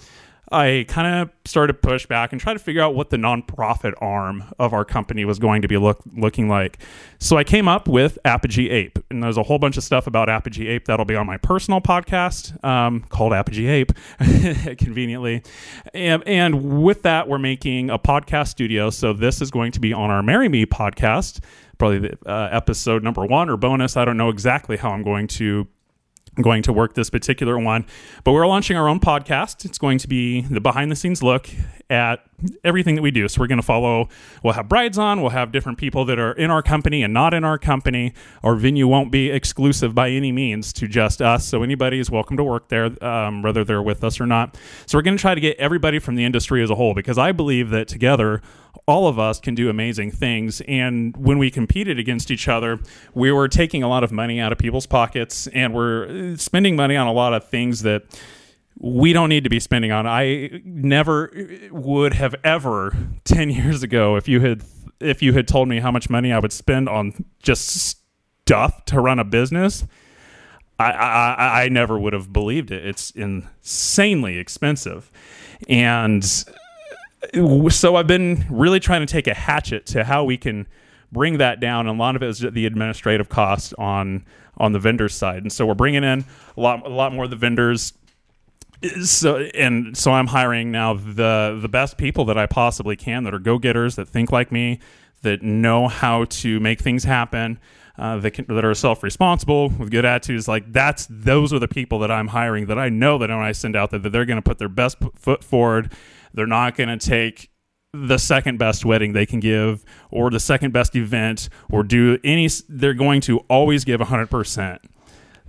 I 0.53 0.85
kind 0.89 1.23
of 1.23 1.31
started 1.47 1.75
to 1.75 1.79
push 1.79 2.07
back 2.07 2.33
and 2.33 2.41
try 2.41 2.53
to 2.53 2.59
figure 2.59 2.83
out 2.83 2.95
what 2.95 3.11
the 3.11 3.17
nonprofit 3.17 3.95
arm 4.01 4.45
of 4.59 4.73
our 4.73 4.85
company 4.85 5.25
was 5.25 5.39
going 5.39 5.63
to 5.63 5.69
be 5.69 5.77
look, 5.79 6.01
looking 6.15 6.49
like. 6.49 6.79
So 7.19 7.37
I 7.37 7.45
came 7.45 7.67
up 7.67 7.89
with 7.89 8.19
Apogee 8.25 8.69
Ape, 8.71 8.99
and 9.11 9.23
there's 9.23 9.37
a 9.37 9.43
whole 9.43 9.59
bunch 9.59 9.77
of 9.77 9.85
stuff 9.85 10.07
about 10.07 10.29
Apogee 10.29 10.69
Ape 10.69 10.85
that'll 10.85 11.07
be 11.07 11.17
on 11.17 11.27
my 11.27 11.39
personal 11.39 11.81
podcast 11.81 12.63
um, 12.65 13.01
called 13.09 13.33
Apogee 13.33 13.69
Ape, 13.69 13.93
conveniently. 14.79 15.43
And, 15.95 16.23
and 16.27 16.83
with 16.83 17.03
that, 17.03 17.29
we're 17.29 17.39
making 17.39 17.91
a 17.91 17.99
podcast 17.99 18.49
studio. 18.49 18.91
So 18.91 19.13
this 19.13 19.41
is 19.41 19.51
going 19.51 19.73
to 19.73 19.81
be 19.81 19.93
on 19.93 20.11
our 20.11 20.23
Marry 20.23 20.49
Me 20.49 20.67
podcast 20.67 21.41
probably 21.79 21.99
the, 21.99 22.19
uh, 22.27 22.49
episode 22.53 23.03
number 23.03 23.25
one 23.27 23.49
or 23.51 23.57
bonus. 23.57 23.97
I 23.97 24.05
don't 24.05 24.17
know 24.17 24.29
exactly 24.29 24.77
how 24.77 24.91
I'm 24.91 25.03
going 25.03 25.27
to 25.29 25.67
going 26.41 26.63
to 26.63 26.73
work 26.73 26.95
this 26.95 27.11
particular 27.11 27.59
one. 27.59 27.87
But 28.25 28.33
we're 28.33 28.47
launching 28.47 28.77
our 28.77 28.89
own 28.89 29.01
podcast. 29.01 29.65
It's 29.65 29.79
going 29.79 29.99
to 29.99 30.09
be 30.09 30.43
the 30.43 30.61
behind 30.61 30.91
the 30.91 30.97
scenes 30.97 31.23
look 31.23 31.49
at 31.91 32.25
everything 32.63 32.95
that 32.95 33.03
we 33.03 33.11
do. 33.11 33.29
So 33.29 33.41
we're 33.41 33.47
going 33.47 33.61
to 33.61 33.67
follow, 33.67 34.09
we'll 34.43 34.55
have 34.55 34.69
brides 34.69 34.99
on, 34.99 35.21
we'll 35.21 35.31
have 35.31 35.53
different 35.53 35.79
people 35.79 36.05
that 36.07 36.19
are 36.19 36.33
in 36.33 36.51
our 36.51 36.63
company 36.63 37.03
and 37.03 37.13
not 37.13 37.35
in 37.35 37.45
our 37.45 37.59
company. 37.59 38.13
Our 38.43 38.55
venue 38.55 38.87
won't 38.87 39.13
be 39.13 39.31
exclusive 39.31 39.95
by 39.95 40.11
any 40.11 40.33
means 40.33 40.73
to 40.75 40.89
just 40.89 41.23
us. 41.23 41.47
So 41.47 41.63
anybody 41.63 41.99
is 41.99 42.11
welcome 42.11 42.37
to 42.37 42.45
work 42.45 42.69
there, 42.69 43.05
um, 43.05 43.43
whether 43.43 43.65
they're 43.65 43.83
with 43.83 44.03
us 44.05 44.21
or 44.21 44.27
not. 44.27 44.57
So 44.87 44.99
we're 44.99 45.03
going 45.03 45.17
to 45.17 45.21
try 45.21 45.35
to 45.35 45.41
get 45.41 45.57
everybody 45.59 45.99
from 45.99 46.15
the 46.15 46.25
industry 46.25 46.63
as 46.63 46.71
a 46.71 46.75
whole 46.75 46.95
because 46.95 47.19
I 47.19 47.33
believe 47.33 47.71
that 47.71 47.89
together, 47.89 48.43
all 48.87 49.07
of 49.07 49.19
us 49.19 49.41
can 49.41 49.55
do 49.55 49.71
amazing 49.71 50.11
things. 50.11 50.61
And 50.63 51.17
when 51.17 51.39
we 51.39 51.51
competed 51.51 51.99
against 51.99 52.31
each 52.31 52.49
other, 52.49 52.81
we 53.15 53.33
were 53.33 53.49
taking 53.49 53.83
a 53.83 53.89
lot 53.89 54.05
of 54.05 54.13
money 54.13 54.41
out 54.41 54.53
of 54.53 54.59
people's 54.59 54.87
pockets 54.87 55.47
and 55.49 55.73
we're 55.73 56.37
spending 56.37 56.77
money 56.77 56.97
on 56.97 57.07
a 57.07 57.13
lot 57.13 57.33
of 57.33 57.49
things 57.49 57.83
that 57.83 58.03
we 58.79 59.13
don't 59.13 59.29
need 59.29 59.45
to 59.45 59.51
be 59.51 59.61
spending 59.61 59.93
on. 59.93 60.07
I 60.07 60.61
never 60.65 61.33
would 61.71 62.15
have 62.15 62.35
ever 62.45 62.97
10 63.25 63.51
years 63.51 63.83
ago 63.83 64.17
if 64.17 64.29
you 64.29 64.41
had 64.41 64.63
if 65.01 65.23
you 65.23 65.33
had 65.33 65.47
told 65.47 65.69
me 65.69 65.81
how 65.81 65.91
much 65.91 66.09
money 66.09 66.33
I 66.33 66.39
would 66.39 66.53
spend 66.53 66.89
on 66.89 67.25
just 67.43 67.67
stuff 67.69 68.85
to 68.87 69.01
run 69.01 69.19
a 69.19 69.25
business, 69.25 69.85
I, 70.79 70.91
I, 70.93 71.63
I 71.65 71.69
never 71.69 71.99
would 71.99 72.13
have 72.13 72.33
believed 72.33 72.71
it. 72.71 72.87
It's 72.87 73.11
insanely 73.11 74.39
expensive. 74.39 75.11
And 75.69 76.25
so 76.25 77.97
I've 77.97 78.07
been 78.07 78.47
really 78.49 78.81
trying 78.81 79.01
to 79.01 79.13
take 79.13 79.27
a 79.27 79.35
hatchet 79.35 79.87
to 79.87 80.05
how 80.05 80.25
we 80.25 80.37
can 80.37 80.67
bring 81.13 81.39
that 81.39 81.61
down. 81.61 81.87
And 81.87 81.99
a 81.99 82.03
lot 82.03 82.17
of 82.17 82.23
it 82.23 82.29
is 82.29 82.39
the 82.41 82.67
administrative 82.67 83.29
cost 83.29 83.75
on 83.79 84.25
on 84.57 84.73
the 84.73 84.79
vendor 84.79 85.09
side. 85.09 85.43
And 85.43 85.53
so 85.53 85.67
we're 85.67 85.75
bringing 85.75 86.05
in 86.05 86.25
a 86.57 86.61
lot 86.61 86.87
a 86.87 86.91
lot 86.91 87.13
more 87.13 87.25
of 87.25 87.31
the 87.31 87.37
vendors. 87.37 87.93
So 89.03 89.39
and 89.39 89.97
so 89.97 90.13
I'm 90.13 90.27
hiring 90.27 90.71
now 90.71 90.95
the 90.95 91.59
the 91.61 91.69
best 91.69 91.97
people 91.97 92.25
that 92.27 92.37
I 92.37 92.47
possibly 92.47 92.97
can 92.97 93.25
that 93.25 93.35
are 93.35 93.39
go 93.39 93.59
getters 93.59 93.97
that 93.97 94.09
think 94.09 94.31
like 94.31 94.53
me 94.53 94.81
that 95.23 95.43
know 95.43 95.89
how 95.89 96.25
to 96.25 96.61
make 96.61 96.81
things 96.81 97.05
happen. 97.05 97.59
Uh, 97.97 98.17
that, 98.19 98.33
can, 98.33 98.45
that 98.49 98.65
are 98.65 98.75
self-responsible 98.75 99.69
with 99.69 99.89
good 99.89 100.05
attitudes 100.05 100.49
like 100.49 100.65
that's 100.73 101.07
those 101.09 101.53
are 101.53 101.61
the 101.61 101.69
people 101.69 102.01
that 102.01 102.11
i'm 102.11 102.27
hiring 102.27 102.67
that 102.67 102.77
i 102.77 102.89
know 102.89 103.19
that 103.19 103.31
when 103.31 103.39
i 103.39 103.53
send 103.53 103.77
out 103.77 103.93
that, 103.93 104.03
that 104.03 104.11
they're 104.11 104.25
going 104.25 104.35
to 104.35 104.43
put 104.43 104.59
their 104.59 104.69
best 104.69 104.97
foot 105.15 105.45
forward 105.45 105.93
they're 106.33 106.45
not 106.45 106.75
going 106.75 106.89
to 106.89 106.97
take 106.97 107.53
the 107.93 108.19
second 108.19 108.59
best 108.59 108.85
wedding 108.85 109.13
they 109.13 109.25
can 109.25 109.39
give 109.39 109.85
or 110.11 110.29
the 110.29 110.41
second 110.41 110.73
best 110.73 110.97
event 110.97 111.49
or 111.71 111.85
do 111.85 112.19
any 112.25 112.49
they're 112.69 112.95
going 112.95 113.21
to 113.21 113.39
always 113.49 113.85
give 113.85 114.01
100% 114.01 114.79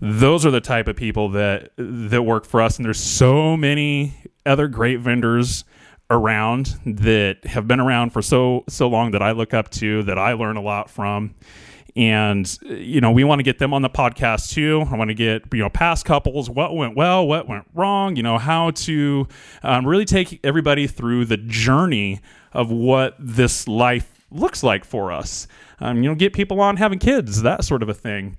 those 0.01 0.45
are 0.45 0.51
the 0.51 0.61
type 0.61 0.87
of 0.87 0.95
people 0.95 1.29
that 1.29 1.71
that 1.77 2.23
work 2.23 2.45
for 2.45 2.61
us. 2.61 2.77
And 2.77 2.85
there's 2.85 2.99
so 2.99 3.55
many 3.55 4.13
other 4.45 4.67
great 4.67 4.99
vendors 4.99 5.63
around 6.09 6.77
that 6.85 7.45
have 7.45 7.67
been 7.67 7.79
around 7.79 8.11
for 8.11 8.21
so 8.21 8.63
so 8.67 8.87
long 8.87 9.11
that 9.11 9.21
I 9.21 9.31
look 9.31 9.53
up 9.53 9.69
to 9.71 10.03
that 10.03 10.17
I 10.19 10.33
learn 10.33 10.57
a 10.57 10.61
lot 10.61 10.89
from. 10.89 11.35
And 11.95 12.57
you 12.61 12.99
know 12.99 13.11
we 13.11 13.23
want 13.23 13.39
to 13.39 13.43
get 13.43 13.57
them 13.57 13.73
on 13.73 13.81
the 13.81 13.89
podcast 13.89 14.51
too. 14.51 14.85
I 14.91 14.97
want 14.97 15.09
to 15.09 15.13
get 15.13 15.43
you 15.53 15.59
know 15.59 15.69
past 15.69 16.05
couples 16.05 16.49
what 16.49 16.75
went 16.75 16.97
well 16.97 17.25
what 17.25 17.47
went 17.47 17.65
wrong 17.73 18.17
you 18.17 18.23
know 18.23 18.37
how 18.37 18.71
to 18.71 19.27
um, 19.63 19.87
really 19.87 20.03
take 20.03 20.41
everybody 20.43 20.87
through 20.87 21.25
the 21.25 21.37
journey 21.37 22.19
of 22.51 22.69
what 22.69 23.15
this 23.17 23.65
life 23.65 24.25
looks 24.29 24.61
like 24.61 24.83
for 24.83 25.13
us. 25.13 25.47
Um, 25.79 26.03
you 26.03 26.09
know 26.09 26.15
get 26.15 26.33
people 26.33 26.59
on 26.59 26.75
having 26.75 26.99
kids 26.99 27.43
that 27.43 27.63
sort 27.63 27.81
of 27.81 27.87
a 27.87 27.93
thing 27.93 28.37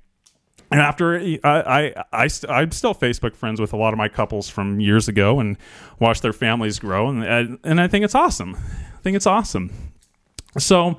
and 0.70 0.80
after 0.80 1.18
I, 1.18 1.38
I, 1.44 2.04
I, 2.12 2.28
I'm 2.48 2.70
still 2.72 2.94
Facebook 2.94 3.34
friends 3.34 3.60
with 3.60 3.72
a 3.72 3.76
lot 3.76 3.92
of 3.92 3.98
my 3.98 4.08
couples 4.08 4.48
from 4.48 4.80
years 4.80 5.08
ago 5.08 5.40
and 5.40 5.56
watch 6.00 6.20
their 6.20 6.32
families 6.32 6.78
grow. 6.78 7.08
And, 7.08 7.58
and 7.62 7.80
I 7.80 7.88
think 7.88 8.04
it's 8.04 8.14
awesome. 8.14 8.56
I 8.56 9.00
think 9.02 9.16
it's 9.16 9.26
awesome. 9.26 9.70
So, 10.58 10.98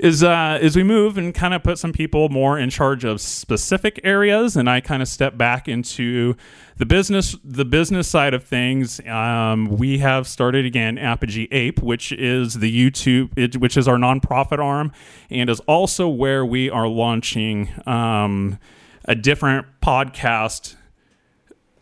is 0.00 0.22
uh, 0.22 0.58
is 0.60 0.76
we 0.76 0.82
move 0.82 1.18
and 1.18 1.34
kind 1.34 1.54
of 1.54 1.62
put 1.62 1.78
some 1.78 1.92
people 1.92 2.28
more 2.28 2.58
in 2.58 2.70
charge 2.70 3.04
of 3.04 3.20
specific 3.20 4.00
areas, 4.02 4.56
and 4.56 4.68
I 4.68 4.80
kind 4.80 5.02
of 5.02 5.08
step 5.08 5.36
back 5.38 5.68
into 5.68 6.34
the 6.76 6.86
business 6.86 7.36
the 7.44 7.64
business 7.64 8.08
side 8.08 8.34
of 8.34 8.44
things. 8.44 9.00
Um, 9.06 9.76
we 9.76 9.98
have 9.98 10.26
started 10.26 10.64
again 10.64 10.98
Apogee 10.98 11.48
Ape, 11.52 11.80
which 11.80 12.12
is 12.12 12.54
the 12.54 12.72
YouTube, 12.72 13.30
it, 13.36 13.56
which 13.58 13.76
is 13.76 13.86
our 13.86 13.96
nonprofit 13.96 14.58
arm, 14.58 14.92
and 15.30 15.48
is 15.48 15.60
also 15.60 16.08
where 16.08 16.44
we 16.44 16.68
are 16.70 16.88
launching 16.88 17.70
um, 17.86 18.58
a 19.04 19.14
different 19.14 19.66
podcast 19.80 20.76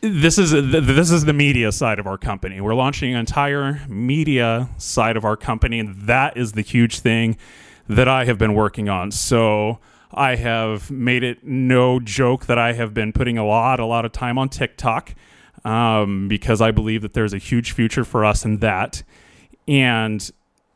this 0.03 0.37
is 0.37 0.51
this 0.51 1.13
is 1.13 1.25
the 1.25 1.33
media 1.33 1.71
side 1.71 2.01
of 2.01 2.09
our 2.09 2.19
company. 2.19 2.61
We're 2.61 2.75
launching 2.75 3.15
an 3.15 3.21
entire 3.21 3.81
media 3.89 4.69
side 4.77 5.17
of 5.17 5.25
our 5.25 5.37
company, 5.37 5.79
and 5.79 5.95
that 6.03 6.37
is 6.37 6.53
the 6.53 6.61
huge 6.61 6.99
thing 6.99 7.37
that 7.89 8.09
I 8.09 8.25
have 8.25 8.37
been 8.37 8.55
working 8.55 8.89
on. 8.89 9.13
So 9.13 9.79
I 10.13 10.35
have 10.37 10.91
made 10.91 11.23
it 11.23 11.45
no 11.45 12.01
joke 12.01 12.47
that 12.47 12.59
I 12.59 12.73
have 12.73 12.93
been 12.93 13.13
putting 13.13 13.39
a 13.39 13.47
lot, 13.47 13.79
a 13.79 13.87
lot 13.87 14.05
of 14.05 14.11
time 14.11 14.39
on 14.39 14.49
TikTok 14.49 15.15
um, 15.65 16.27
because 16.27 16.61
I 16.61 16.73
believe 16.73 17.03
that 17.03 17.13
there's 17.15 17.33
a 17.33 17.39
huge 17.39 17.71
future 17.71 18.05
for 18.05 18.25
us 18.25 18.45
in 18.45 18.59
that. 18.59 19.05
And 19.69 20.29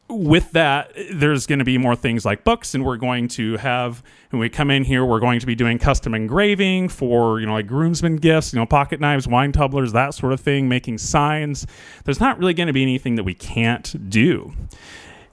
with 0.09 0.53
that, 0.53 0.93
there's 1.13 1.47
going 1.47 1.59
to 1.59 1.65
be 1.65 1.79
more 1.79 1.97
things 1.97 2.25
like 2.25 2.45
books, 2.45 2.75
and 2.75 2.85
we're 2.85 2.97
going 2.97 3.29
to 3.29 3.57
have 3.57 4.03
when 4.31 4.41
we 4.41 4.49
come 4.49 4.71
in 4.71 4.85
here, 4.85 5.05
we're 5.05 5.21
going 5.21 5.41
to 5.41 5.47
be 5.47 5.55
doing 5.55 5.79
custom 5.79 6.15
engraving 6.15 6.89
for 6.89 7.41
you 7.41 7.47
know 7.47 7.55
like 7.55 7.67
groomsmen 7.67 8.17
gifts, 8.17 8.53
you 8.53 8.59
know 8.59 8.67
pocket 8.67 9.01
knives, 9.01 9.27
wine 9.27 9.53
tumblers, 9.53 9.93
that 9.93 10.15
sort 10.15 10.33
of 10.33 10.41
thing, 10.41 10.69
making 10.69 10.99
signs. 10.99 11.67
There's 12.05 12.21
not 12.21 12.39
really 12.39 12.55
going 12.55 12.69
to 12.69 12.73
be 12.73 12.83
anything 12.83 13.17
that 13.17 13.25
we 13.25 13.35
can't 13.35 14.09
do. 14.09 14.53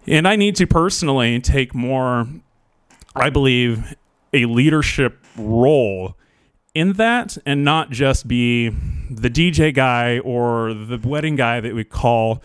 And 0.08 0.28
I 0.28 0.36
need 0.36 0.56
to 0.58 0.68
personally 0.68 1.40
take 1.40 1.74
more, 1.74 2.28
I 3.16 3.30
believe, 3.30 3.96
a 4.34 4.46
leadership 4.46 5.18
role 5.38 6.16
in 6.74 6.94
that 6.94 7.38
and 7.46 7.64
not 7.64 7.92
just 7.92 8.28
be 8.28 8.70
the 8.70 9.30
DJ 9.30 9.74
guy 9.74 10.20
or 10.20 10.74
the 10.74 10.98
wedding 10.98 11.36
guy 11.36 11.60
that 11.60 11.74
we 11.74 11.84
call 11.84 12.42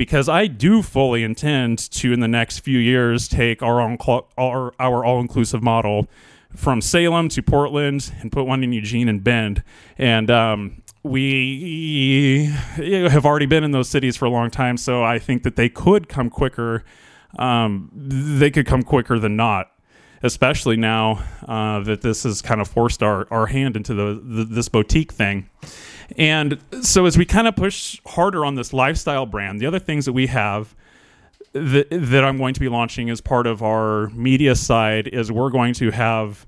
because 0.00 0.30
I 0.30 0.46
do 0.46 0.80
fully 0.80 1.22
intend 1.22 1.78
to, 1.90 2.10
in 2.10 2.20
the 2.20 2.26
next 2.26 2.60
few 2.60 2.78
years, 2.78 3.28
take 3.28 3.62
our 3.62 3.82
own 3.82 3.98
cl- 4.00 4.26
our, 4.38 4.72
our 4.80 5.04
all 5.04 5.20
inclusive 5.20 5.62
model 5.62 6.08
from 6.56 6.80
Salem 6.80 7.28
to 7.28 7.42
Portland 7.42 8.10
and 8.22 8.32
put 8.32 8.44
one 8.44 8.64
in 8.64 8.72
Eugene 8.72 9.10
and 9.10 9.22
Bend. 9.22 9.62
And 9.98 10.30
um, 10.30 10.82
we 11.02 12.46
have 12.78 13.26
already 13.26 13.44
been 13.44 13.62
in 13.62 13.72
those 13.72 13.90
cities 13.90 14.16
for 14.16 14.24
a 14.24 14.30
long 14.30 14.48
time, 14.50 14.78
so 14.78 15.04
I 15.04 15.18
think 15.18 15.42
that 15.42 15.56
they 15.56 15.68
could 15.68 16.08
come 16.08 16.30
quicker. 16.30 16.82
Um, 17.38 17.90
they 17.94 18.50
could 18.50 18.64
come 18.64 18.82
quicker 18.82 19.18
than 19.18 19.36
not 19.36 19.70
especially 20.22 20.76
now 20.76 21.24
uh, 21.46 21.80
that 21.80 22.02
this 22.02 22.24
has 22.24 22.42
kind 22.42 22.60
of 22.60 22.68
forced 22.68 23.02
our, 23.02 23.26
our 23.30 23.46
hand 23.46 23.76
into 23.76 23.94
the, 23.94 24.20
the, 24.22 24.44
this 24.44 24.68
boutique 24.68 25.12
thing. 25.12 25.48
And 26.16 26.58
so 26.82 27.06
as 27.06 27.16
we 27.16 27.24
kind 27.24 27.46
of 27.46 27.56
push 27.56 28.00
harder 28.06 28.44
on 28.44 28.54
this 28.54 28.72
lifestyle 28.72 29.26
brand, 29.26 29.60
the 29.60 29.66
other 29.66 29.78
things 29.78 30.04
that 30.04 30.12
we 30.12 30.26
have 30.26 30.74
that, 31.52 31.88
that 31.90 32.24
I'm 32.24 32.36
going 32.36 32.54
to 32.54 32.60
be 32.60 32.68
launching 32.68 33.10
as 33.10 33.20
part 33.20 33.46
of 33.46 33.62
our 33.62 34.08
media 34.10 34.54
side 34.54 35.08
is 35.08 35.32
we're 35.32 35.50
going 35.50 35.74
to 35.74 35.90
have 35.90 36.46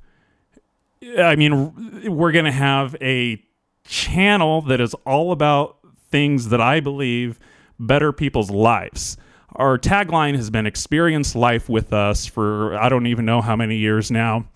I 1.18 1.34
mean 1.34 2.06
we're 2.16 2.30
going 2.30 2.44
to 2.44 2.52
have 2.52 2.94
a 3.00 3.42
channel 3.84 4.62
that 4.62 4.80
is 4.80 4.94
all 5.04 5.32
about 5.32 5.78
things 6.10 6.50
that 6.50 6.60
I 6.60 6.78
believe 6.78 7.40
better 7.80 8.12
people's 8.12 8.50
lives 8.50 9.16
our 9.56 9.78
tagline 9.78 10.36
has 10.36 10.50
been 10.50 10.66
experience 10.66 11.34
life 11.34 11.68
with 11.68 11.92
us 11.92 12.26
for 12.26 12.76
I 12.76 12.88
don't 12.88 13.06
even 13.06 13.24
know 13.24 13.40
how 13.40 13.56
many 13.56 13.76
years 13.76 14.10
now. 14.10 14.46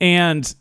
And 0.00 0.54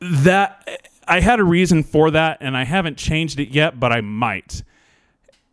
that 0.00 0.88
I 1.06 1.20
had 1.20 1.40
a 1.40 1.44
reason 1.44 1.82
for 1.82 2.10
that 2.10 2.38
and 2.40 2.56
I 2.56 2.64
haven't 2.64 2.96
changed 2.96 3.40
it 3.40 3.48
yet, 3.48 3.78
but 3.78 3.92
I 3.92 4.00
might. 4.00 4.62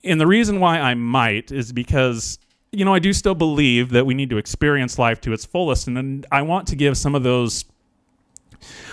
And 0.04 0.20
the 0.20 0.28
reason 0.28 0.60
why 0.60 0.80
I 0.80 0.94
might 0.94 1.52
is 1.52 1.72
because 1.72 2.40
you 2.72 2.84
know, 2.84 2.94
I 2.94 2.98
do 2.98 3.14
still 3.14 3.36
believe 3.36 3.92
that 3.92 4.08
we 4.08 4.16
need 4.16 4.32
to 4.32 4.38
experience 4.38 4.98
life 4.98 5.22
to 5.22 5.34
its 5.34 5.46
fullest 5.46 5.88
and 5.88 6.26
I 6.32 6.42
want 6.42 6.68
to 6.70 6.76
give 6.76 6.98
some 6.98 7.16
of 7.16 7.24
those 7.24 7.66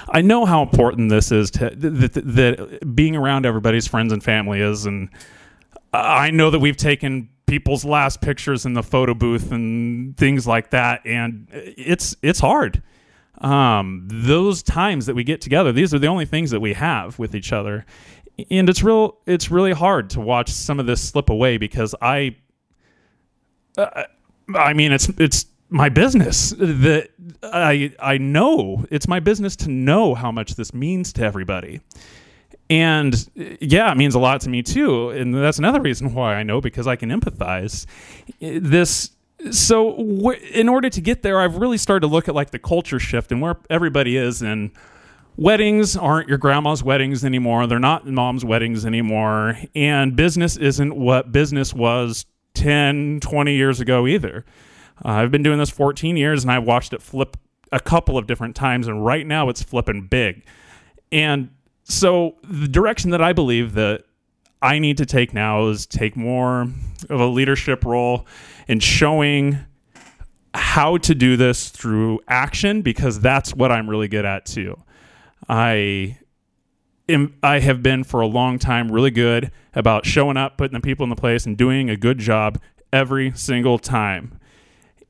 I 0.09 0.21
know 0.21 0.45
how 0.45 0.63
important 0.63 1.11
this 1.11 1.31
is 1.31 1.51
to 1.53 1.71
that, 1.71 2.13
that, 2.15 2.35
that 2.35 2.95
being 2.95 3.15
around 3.17 3.47
everybody's 3.47 3.87
friends 3.87 4.13
and 4.13 4.23
family 4.23 4.61
is 4.61 4.85
and 4.85 5.09
I 5.93 6.31
know 6.31 6.51
that 6.51 6.59
we've 6.59 6.77
taken 6.77 7.29
people's 7.51 7.85
last 7.85 8.21
pictures 8.21 8.65
in 8.65 8.75
the 8.75 8.83
photo 8.83 9.13
booth 9.13 9.51
and 9.51 10.17
things 10.17 10.47
like 10.47 10.71
that. 10.71 11.05
And 11.05 11.49
it's 11.51 12.15
it's 12.23 12.39
hard. 12.39 12.81
Um, 13.39 14.07
those 14.09 14.63
times 14.63 15.07
that 15.07 15.15
we 15.15 15.25
get 15.25 15.41
together 15.41 15.73
these 15.73 15.93
are 15.93 15.99
the 15.99 16.07
only 16.07 16.27
things 16.27 16.51
that 16.53 16.61
we 16.61 16.75
have 16.75 17.19
with 17.19 17.35
each 17.35 17.53
other. 17.53 17.85
And 18.51 18.69
it's 18.69 18.83
real 18.85 19.19
it's 19.27 19.51
really 19.51 19.73
hard 19.73 20.11
to 20.11 20.21
watch 20.21 20.49
some 20.49 20.79
of 20.79 20.87
this 20.87 21.03
slip 21.03 21.29
away 21.29 21.59
because 21.59 21.95
i 22.01 22.37
uh, 23.77 24.05
i 24.55 24.73
mean 24.73 24.93
it's 24.93 25.09
it's 25.19 25.47
my 25.69 25.89
business 25.89 26.51
that 26.59 27.11
i 27.43 27.93
i 28.01 28.17
know 28.17 28.85
it's 28.91 29.07
my 29.07 29.21
business 29.21 29.57
to 29.57 29.71
know 29.71 30.15
how 30.15 30.33
much 30.33 30.55
this 30.55 30.73
means 30.73 31.13
to 31.13 31.23
everybody 31.23 31.81
and 32.71 33.29
yeah, 33.35 33.91
it 33.91 33.97
means 33.97 34.15
a 34.15 34.21
lot 34.21 34.41
to 34.43 34.49
me 34.49 34.63
too. 34.63 35.11
And 35.11 35.35
that's 35.35 35.59
another 35.59 35.81
reason 35.81 36.15
why 36.15 36.37
I 36.37 36.45
know 36.45 36.61
because 36.61 36.87
I 36.87 36.95
can 36.95 37.11
empathize. 37.11 37.85
This 38.39 39.11
so 39.51 39.97
w- 39.97 40.39
in 40.53 40.69
order 40.69 40.89
to 40.89 41.01
get 41.01 41.23
there, 41.23 41.41
I've 41.41 41.57
really 41.57 41.79
started 41.79 42.01
to 42.03 42.07
look 42.07 42.29
at 42.29 42.35
like 42.35 42.51
the 42.51 42.61
culture 42.61 43.01
shift 43.01 43.33
and 43.33 43.43
where 43.43 43.57
everybody 43.69 44.17
is 44.17 44.41
and 44.41 44.71
weddings 45.37 45.97
aren't 45.97 46.29
your 46.29 46.39
grandma's 46.39 46.85
weddings 46.85 47.25
anymore. 47.25 47.67
They're 47.67 47.81
not 47.81 48.07
mom's 48.07 48.45
weddings 48.45 48.87
anymore. 48.87 49.59
And 49.75 50.15
business 50.15 50.57
isn't 50.57 50.95
what 50.95 51.33
business 51.33 51.75
was 51.75 52.25
10, 52.55 53.19
20 53.21 53.55
years 53.55 53.81
ago 53.81 54.07
either. 54.07 54.45
Uh, 55.05 55.09
I've 55.09 55.33
been 55.33 55.43
doing 55.43 55.59
this 55.59 55.71
14 55.71 56.17
years 56.17 56.45
and 56.45 56.53
I've 56.53 56.65
watched 56.65 56.93
it 56.93 57.03
flip 57.03 57.37
a 57.73 57.81
couple 57.81 58.17
of 58.17 58.29
different 58.29 58.55
times. 58.55 58.87
And 58.87 59.05
right 59.05 59.27
now 59.27 59.49
it's 59.49 59.63
flipping 59.63 60.07
big. 60.07 60.45
And 61.11 61.51
so 61.91 62.37
the 62.43 62.69
direction 62.69 63.11
that 63.11 63.23
I 63.23 63.33
believe 63.33 63.75
that 63.75 64.05
I 64.63 64.79
need 64.79 64.99
to 64.99 65.07
take 65.07 65.33
now 65.33 65.69
is 65.69 65.87
take 65.87 66.17
more 66.17 66.63
of 67.09 67.21
a 67.21 67.27
leadership 67.27 67.85
role 67.85 68.27
in 68.69 68.81
showing 68.81 69.59
how 70.55 70.99
to 70.99 71.15
do 71.15 71.37
this 71.37 71.69
through 71.69 72.21
action 72.29 72.83
because 72.83 73.21
that's 73.21 73.55
what 73.55 73.73
I'm 73.73 73.89
really 73.89 74.09
good 74.09 74.25
at 74.25 74.45
too. 74.47 74.77
I 75.49 76.19
am, 77.09 77.35
I 77.43 77.61
have 77.61 77.83
been 77.83 78.05
for 78.05 78.21
a 78.21 78.27
long 78.27 78.59
time 78.59 78.91
really 78.93 79.11
good 79.11 79.51
about 79.75 80.05
showing 80.05 80.37
up, 80.37 80.59
putting 80.59 80.75
the 80.75 80.81
people 80.81 81.05
in 81.05 81.11
the 81.11 81.17
place 81.17 81.47
and 81.47 81.57
doing 81.57 81.89
a 81.89 81.97
good 81.97 82.19
job 82.19 82.61
every 82.93 83.33
single 83.33 83.79
time. 83.79 84.39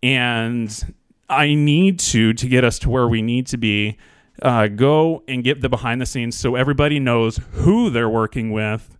And 0.02 0.94
I 1.28 1.54
need 1.54 1.98
to 2.00 2.32
to 2.34 2.48
get 2.48 2.64
us 2.64 2.78
to 2.80 2.90
where 2.90 3.08
we 3.08 3.22
need 3.22 3.46
to 3.48 3.56
be 3.56 3.98
uh, 4.42 4.68
go 4.68 5.22
and 5.28 5.44
get 5.44 5.60
the 5.60 5.68
behind 5.68 6.00
the 6.00 6.06
scenes 6.06 6.38
so 6.38 6.54
everybody 6.54 6.98
knows 6.98 7.38
who 7.52 7.90
they're 7.90 8.08
working 8.08 8.50
with 8.50 8.96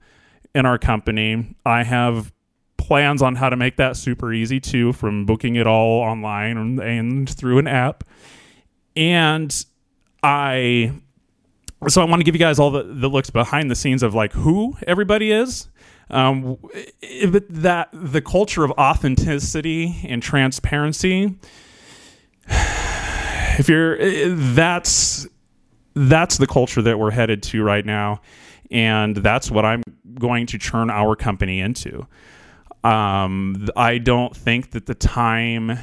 in 0.54 0.66
our 0.66 0.78
company. 0.78 1.54
I 1.64 1.84
have 1.84 2.32
plans 2.76 3.22
on 3.22 3.36
how 3.36 3.48
to 3.48 3.56
make 3.56 3.76
that 3.76 3.96
super 3.96 4.32
easy 4.32 4.60
too, 4.60 4.92
from 4.92 5.24
booking 5.24 5.56
it 5.56 5.66
all 5.66 6.00
online 6.00 6.80
and, 6.80 7.28
through 7.28 7.58
an 7.58 7.66
app. 7.66 8.04
And 8.96 9.64
I, 10.22 10.92
so 11.88 12.02
I 12.02 12.04
want 12.04 12.20
to 12.20 12.24
give 12.24 12.34
you 12.34 12.40
guys 12.40 12.58
all 12.58 12.70
the, 12.70 12.82
the 12.82 13.08
looks 13.08 13.30
behind 13.30 13.70
the 13.70 13.76
scenes 13.76 14.02
of 14.02 14.14
like 14.14 14.32
who 14.32 14.76
everybody 14.86 15.30
is. 15.32 15.68
Um, 16.10 16.58
that 17.00 17.88
the 17.92 18.20
culture 18.20 18.64
of 18.64 18.72
authenticity 18.72 20.00
and 20.08 20.20
transparency 20.20 21.36
if 23.60 23.68
you're 23.68 23.98
that's 24.54 25.28
that's 25.94 26.38
the 26.38 26.46
culture 26.46 26.80
that 26.80 26.98
we're 26.98 27.10
headed 27.10 27.42
to 27.42 27.62
right 27.62 27.84
now 27.84 28.22
and 28.70 29.16
that's 29.16 29.50
what 29.50 29.66
i'm 29.66 29.82
going 30.14 30.46
to 30.46 30.58
turn 30.58 30.90
our 30.90 31.14
company 31.14 31.60
into. 31.60 32.06
Um, 32.82 33.68
i 33.76 33.98
don't 33.98 34.34
think 34.34 34.70
that 34.70 34.86
the 34.86 34.94
time 34.94 35.78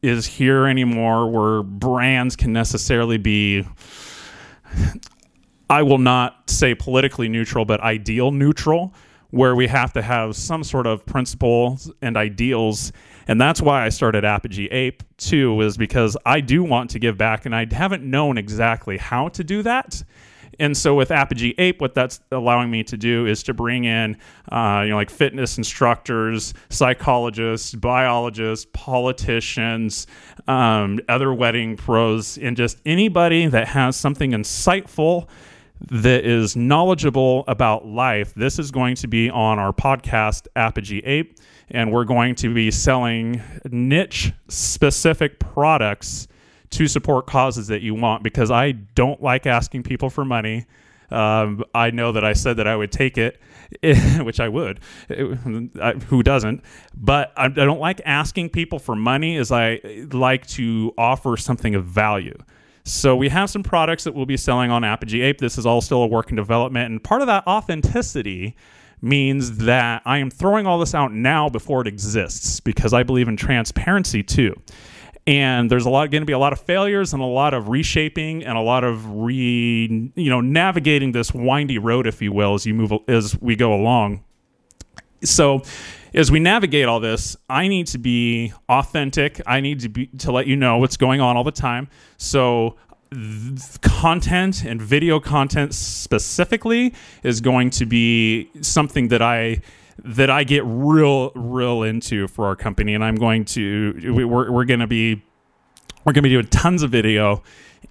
is 0.00 0.26
here 0.26 0.66
anymore 0.66 1.30
where 1.30 1.62
brands 1.62 2.34
can 2.34 2.54
necessarily 2.54 3.18
be 3.18 3.66
i 5.68 5.82
will 5.82 5.98
not 5.98 6.48
say 6.48 6.74
politically 6.74 7.28
neutral 7.28 7.66
but 7.66 7.78
ideal 7.80 8.30
neutral 8.30 8.94
where 9.32 9.54
we 9.56 9.66
have 9.66 9.92
to 9.92 10.00
have 10.00 10.36
some 10.36 10.64
sort 10.64 10.86
of 10.86 11.04
principles 11.04 11.90
and 12.00 12.16
ideals 12.16 12.92
and 13.28 13.40
that's 13.40 13.62
why 13.62 13.84
I 13.84 13.88
started 13.88 14.24
Apogee 14.24 14.66
Ape 14.70 15.02
too, 15.16 15.60
is 15.60 15.76
because 15.76 16.16
I 16.26 16.40
do 16.40 16.62
want 16.64 16.90
to 16.90 16.98
give 16.98 17.16
back 17.16 17.46
and 17.46 17.54
I 17.54 17.66
haven't 17.70 18.02
known 18.02 18.38
exactly 18.38 18.98
how 18.98 19.28
to 19.28 19.44
do 19.44 19.62
that. 19.62 20.02
And 20.58 20.76
so 20.76 20.94
with 20.94 21.10
Apogee 21.10 21.54
Ape, 21.56 21.80
what 21.80 21.94
that's 21.94 22.20
allowing 22.30 22.70
me 22.70 22.84
to 22.84 22.96
do 22.96 23.26
is 23.26 23.42
to 23.44 23.54
bring 23.54 23.84
in, 23.84 24.18
uh, 24.50 24.82
you 24.84 24.90
know, 24.90 24.96
like 24.96 25.08
fitness 25.08 25.56
instructors, 25.56 26.52
psychologists, 26.68 27.74
biologists, 27.74 28.66
politicians, 28.72 30.06
um, 30.46 31.00
other 31.08 31.32
wedding 31.32 31.76
pros, 31.76 32.36
and 32.36 32.54
just 32.56 32.78
anybody 32.84 33.46
that 33.46 33.68
has 33.68 33.96
something 33.96 34.32
insightful 34.32 35.26
that 35.90 36.24
is 36.24 36.56
knowledgeable 36.56 37.44
about 37.48 37.86
life. 37.86 38.34
This 38.34 38.58
is 38.58 38.70
going 38.70 38.94
to 38.96 39.08
be 39.08 39.30
on 39.30 39.58
our 39.58 39.72
podcast, 39.72 40.46
Apogee 40.56 41.02
Ape 41.04 41.38
and 41.72 41.90
we're 41.90 42.04
going 42.04 42.34
to 42.36 42.52
be 42.54 42.70
selling 42.70 43.42
niche 43.70 44.32
specific 44.48 45.40
products 45.40 46.28
to 46.70 46.86
support 46.86 47.26
causes 47.26 47.66
that 47.68 47.82
you 47.82 47.94
want 47.94 48.22
because 48.22 48.50
I 48.50 48.72
don't 48.72 49.22
like 49.22 49.46
asking 49.46 49.82
people 49.82 50.10
for 50.10 50.24
money. 50.24 50.66
Um, 51.10 51.64
I 51.74 51.90
know 51.90 52.12
that 52.12 52.24
I 52.24 52.32
said 52.32 52.56
that 52.58 52.66
I 52.66 52.76
would 52.76 52.92
take 52.92 53.18
it, 53.18 53.40
which 54.20 54.40
I 54.40 54.48
would. 54.48 54.80
who 55.08 56.22
doesn't? 56.22 56.62
But 56.94 57.32
I, 57.36 57.46
I 57.46 57.48
don't 57.48 57.80
like 57.80 58.00
asking 58.04 58.50
people 58.50 58.78
for 58.78 58.94
money. 58.94 59.36
As 59.36 59.50
I 59.52 59.80
like 60.12 60.46
to 60.48 60.94
offer 60.96 61.36
something 61.36 61.74
of 61.74 61.84
value. 61.84 62.38
So 62.84 63.14
we 63.14 63.28
have 63.28 63.48
some 63.48 63.62
products 63.62 64.04
that 64.04 64.14
we'll 64.14 64.26
be 64.26 64.36
selling 64.36 64.70
on 64.70 64.82
Apogee 64.82 65.22
Ape. 65.22 65.38
This 65.38 65.56
is 65.56 65.66
all 65.66 65.80
still 65.80 66.02
a 66.02 66.06
work 66.06 66.30
in 66.30 66.36
development, 66.36 66.90
and 66.90 67.02
part 67.02 67.20
of 67.20 67.28
that 67.28 67.46
authenticity 67.46 68.56
means 69.00 69.58
that 69.58 70.02
I 70.04 70.18
am 70.18 70.30
throwing 70.30 70.66
all 70.66 70.78
this 70.78 70.94
out 70.94 71.12
now 71.12 71.48
before 71.48 71.80
it 71.80 71.88
exists 71.88 72.60
because 72.60 72.92
I 72.92 73.02
believe 73.02 73.28
in 73.28 73.36
transparency 73.36 74.22
too. 74.22 74.54
And 75.26 75.70
there's 75.70 75.86
a 75.86 75.90
lot 75.90 76.10
going 76.10 76.22
to 76.22 76.26
be 76.26 76.32
a 76.32 76.38
lot 76.38 76.52
of 76.52 76.60
failures 76.60 77.12
and 77.12 77.22
a 77.22 77.26
lot 77.26 77.54
of 77.54 77.68
reshaping 77.68 78.44
and 78.44 78.56
a 78.56 78.60
lot 78.60 78.82
of 78.82 79.08
re 79.08 80.12
you 80.14 80.30
know 80.30 80.40
navigating 80.40 81.12
this 81.12 81.32
windy 81.32 81.78
road, 81.78 82.06
if 82.06 82.20
you 82.22 82.32
will, 82.32 82.54
as 82.54 82.66
you 82.66 82.74
move 82.74 82.92
as 83.08 83.40
we 83.40 83.54
go 83.54 83.74
along. 83.74 84.24
So 85.22 85.62
as 86.14 86.30
we 86.30 86.40
navigate 86.40 86.86
all 86.86 87.00
this, 87.00 87.36
I 87.48 87.68
need 87.68 87.86
to 87.88 87.98
be 87.98 88.52
authentic. 88.68 89.40
I 89.46 89.60
need 89.60 89.80
to 89.80 89.88
be 89.88 90.06
to 90.18 90.32
let 90.32 90.46
you 90.46 90.56
know 90.56 90.78
what's 90.78 90.96
going 90.96 91.20
on 91.20 91.36
all 91.36 91.44
the 91.44 91.52
time. 91.52 91.88
So 92.18 92.76
content 93.82 94.64
and 94.64 94.80
video 94.80 95.20
content 95.20 95.74
specifically 95.74 96.94
is 97.22 97.40
going 97.40 97.70
to 97.70 97.86
be 97.86 98.50
something 98.60 99.08
that 99.08 99.22
I 99.22 99.60
that 100.04 100.30
I 100.30 100.44
get 100.44 100.62
real, 100.64 101.30
real 101.34 101.82
into 101.82 102.26
for 102.26 102.46
our 102.46 102.56
company, 102.56 102.94
and 102.94 103.04
I'm 103.04 103.16
going 103.16 103.44
to 103.46 104.26
we're 104.26 104.50
we're 104.50 104.64
going 104.64 104.80
to 104.80 104.86
be 104.86 105.22
we're 106.04 106.12
going 106.12 106.22
to 106.24 106.28
be 106.28 106.30
doing 106.30 106.48
tons 106.48 106.82
of 106.82 106.90
video 106.90 107.42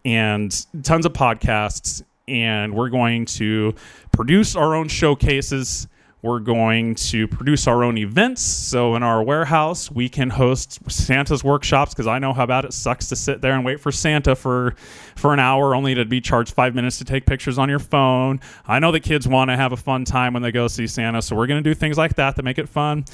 and 0.04 0.66
tons 0.84 1.06
of 1.06 1.14
podcasts, 1.14 2.04
and 2.28 2.74
we're 2.74 2.90
going 2.90 3.26
to 3.26 3.76
produce 4.12 4.56
our 4.56 4.76
own 4.76 4.88
showcases 4.88 5.88
we're 6.22 6.40
going 6.40 6.94
to 6.94 7.28
produce 7.28 7.68
our 7.68 7.84
own 7.84 7.98
events. 7.98 8.42
So 8.42 8.96
in 8.96 9.02
our 9.02 9.24
warehouse, 9.24 9.90
we 9.90 10.08
can 10.08 10.30
host 10.30 10.80
Santa's 10.90 11.44
workshops 11.44 11.94
because 11.94 12.06
I 12.06 12.20
know 12.20 12.32
how 12.32 12.46
bad 12.46 12.64
it 12.66 12.74
sucks 12.74 13.10
to 13.10 13.16
sit 13.16 13.42
there 13.42 13.54
and 13.54 13.66
wait 13.66 13.80
for 13.80 13.92
Santa 13.92 14.36
for 14.36 14.76
for 15.16 15.34
an 15.34 15.40
hour 15.40 15.76
only 15.76 15.96
to 15.96 16.06
be 16.06 16.22
charged 16.22 16.54
five 16.54 16.76
minutes 16.76 17.00
to 17.00 17.06
take 17.06 17.26
pictures 17.26 17.58
on 17.58 17.70
your 17.70 17.80
phone. 17.80 18.40
I 18.68 18.80
know 18.80 18.92
the 18.92 19.00
kids 19.00 19.28
want 19.28 19.50
to 19.50 19.58
have 19.58 19.72
a 19.72 19.78
fun 19.78 20.06
time 20.06 20.34
when 20.34 20.44
they 20.44 20.52
go 20.52 20.68
see 20.68 20.88
Santa, 20.88 21.22
so 21.22 21.36
we're 21.36 21.48
going 21.48 21.64
to 21.64 21.70
do 21.70 21.74
things 21.74 21.98
like 21.98 22.16
that 22.16 22.36
to 22.36 22.44
make 22.44 22.60
it 22.60 22.70
fun. 22.70 23.06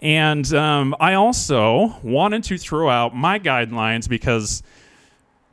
And 0.00 0.52
um, 0.54 0.96
I 0.98 1.14
also 1.14 1.96
wanted 2.02 2.44
to 2.44 2.58
throw 2.58 2.88
out 2.88 3.14
my 3.14 3.38
guidelines 3.38 4.08
because 4.08 4.62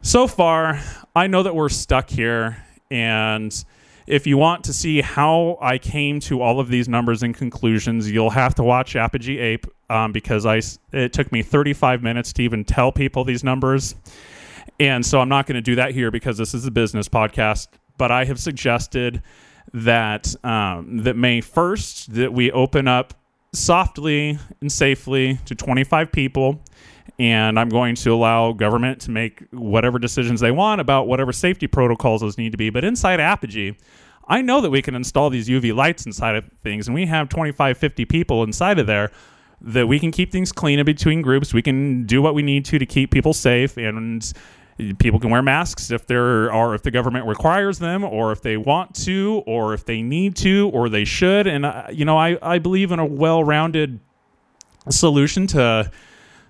so 0.01 0.27
far 0.27 0.81
I 1.15 1.27
know 1.27 1.43
that 1.43 1.55
we're 1.55 1.69
stuck 1.69 2.09
here 2.09 2.63
and 2.91 3.65
if 4.07 4.27
you 4.27 4.37
want 4.37 4.63
to 4.65 4.73
see 4.73 5.01
how 5.01 5.57
I 5.61 5.77
came 5.77 6.19
to 6.21 6.41
all 6.41 6.59
of 6.59 6.69
these 6.69 6.87
numbers 6.87 7.23
and 7.23 7.35
conclusions, 7.35 8.09
you'll 8.11 8.29
have 8.29 8.55
to 8.55 8.63
watch 8.63 8.95
Apogee 8.95 9.39
Ape 9.39 9.65
um, 9.89 10.11
because 10.11 10.45
I 10.45 10.61
it 10.91 11.13
took 11.13 11.31
me 11.31 11.41
35 11.41 12.03
minutes 12.03 12.33
to 12.33 12.43
even 12.43 12.63
tell 12.63 12.91
people 12.91 13.23
these 13.23 13.43
numbers, 13.43 13.95
and 14.79 15.05
so 15.05 15.19
I'm 15.19 15.29
not 15.29 15.47
going 15.47 15.55
to 15.55 15.61
do 15.61 15.75
that 15.75 15.91
here 15.91 16.11
because 16.11 16.37
this 16.37 16.53
is 16.53 16.65
a 16.65 16.71
business 16.71 17.09
podcast. 17.09 17.67
But 17.97 18.11
I 18.11 18.25
have 18.25 18.39
suggested 18.39 19.23
that 19.73 20.35
um, 20.43 21.03
that 21.03 21.15
May 21.15 21.41
1st 21.41 22.07
that 22.07 22.33
we 22.33 22.51
open 22.51 22.87
up 22.87 23.13
softly 23.53 24.37
and 24.61 24.71
safely 24.71 25.39
to 25.45 25.55
25 25.55 26.11
people 26.11 26.61
and 27.17 27.57
I'm 27.59 27.69
going 27.69 27.95
to 27.95 28.13
allow 28.13 28.51
government 28.51 29.01
to 29.01 29.11
make 29.11 29.43
whatever 29.51 29.99
decisions 29.99 30.41
they 30.41 30.51
want 30.51 30.81
about 30.81 31.07
whatever 31.07 31.31
safety 31.31 31.67
protocols 31.67 32.21
those 32.21 32.37
need 32.37 32.51
to 32.51 32.57
be. 32.57 32.69
But 32.69 32.83
inside 32.83 33.19
Apogee, 33.19 33.77
I 34.27 34.41
know 34.41 34.59
that 34.61 34.69
we 34.69 34.81
can 34.81 34.95
install 34.95 35.29
these 35.29 35.47
UV 35.47 35.73
lights 35.73 36.05
inside 36.05 36.35
of 36.35 36.49
things, 36.63 36.87
and 36.87 36.95
we 36.95 37.05
have 37.05 37.29
25, 37.29 37.77
50 37.77 38.05
people 38.05 38.43
inside 38.43 38.79
of 38.79 38.87
there 38.87 39.11
that 39.61 39.87
we 39.87 39.99
can 39.99 40.11
keep 40.11 40.31
things 40.31 40.51
clean 40.51 40.79
in 40.79 40.85
between 40.85 41.21
groups. 41.21 41.53
We 41.53 41.61
can 41.61 42.05
do 42.05 42.21
what 42.21 42.35
we 42.35 42.43
need 42.43 42.65
to 42.65 42.79
to 42.79 42.85
keep 42.85 43.11
people 43.11 43.33
safe, 43.33 43.77
and 43.77 44.31
people 44.99 45.19
can 45.19 45.29
wear 45.29 45.41
masks 45.41 45.91
if 45.91 46.05
there 46.07 46.51
are 46.51 46.75
if 46.75 46.83
the 46.83 46.91
government 46.91 47.27
requires 47.27 47.79
them, 47.79 48.03
or 48.03 48.31
if 48.31 48.41
they 48.41 48.57
want 48.57 48.93
to, 49.05 49.43
or 49.45 49.73
if 49.73 49.85
they 49.85 50.01
need 50.01 50.35
to, 50.37 50.69
or 50.73 50.89
they 50.89 51.05
should. 51.05 51.47
And 51.47 51.65
uh, 51.65 51.85
you 51.91 52.03
know, 52.03 52.17
I 52.17 52.37
I 52.41 52.59
believe 52.59 52.91
in 52.91 52.99
a 52.99 53.05
well-rounded 53.05 53.99
solution 54.89 55.47
to 55.47 55.89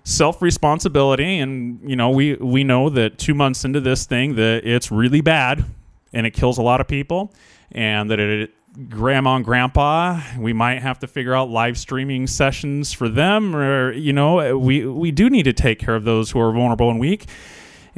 self 0.06 0.40
responsibility 0.40 1.40
and 1.40 1.80
you 1.84 1.96
know 1.96 2.10
we 2.10 2.34
we 2.34 2.62
know 2.62 2.88
that 2.88 3.18
2 3.18 3.34
months 3.34 3.64
into 3.64 3.80
this 3.80 4.06
thing 4.06 4.36
that 4.36 4.64
it's 4.64 4.92
really 4.92 5.20
bad 5.20 5.64
and 6.12 6.24
it 6.24 6.30
kills 6.30 6.58
a 6.58 6.62
lot 6.62 6.80
of 6.80 6.86
people 6.86 7.34
and 7.72 8.08
that 8.08 8.20
it 8.20 8.52
grandma 8.88 9.34
and 9.34 9.44
grandpa 9.44 10.20
we 10.38 10.52
might 10.52 10.80
have 10.80 10.96
to 11.00 11.08
figure 11.08 11.34
out 11.34 11.50
live 11.50 11.76
streaming 11.76 12.28
sessions 12.28 12.92
for 12.92 13.08
them 13.08 13.56
or 13.56 13.90
you 13.94 14.12
know 14.12 14.56
we 14.56 14.86
we 14.86 15.10
do 15.10 15.28
need 15.28 15.42
to 15.42 15.52
take 15.52 15.80
care 15.80 15.96
of 15.96 16.04
those 16.04 16.30
who 16.30 16.40
are 16.40 16.52
vulnerable 16.52 16.88
and 16.88 17.00
weak. 17.00 17.26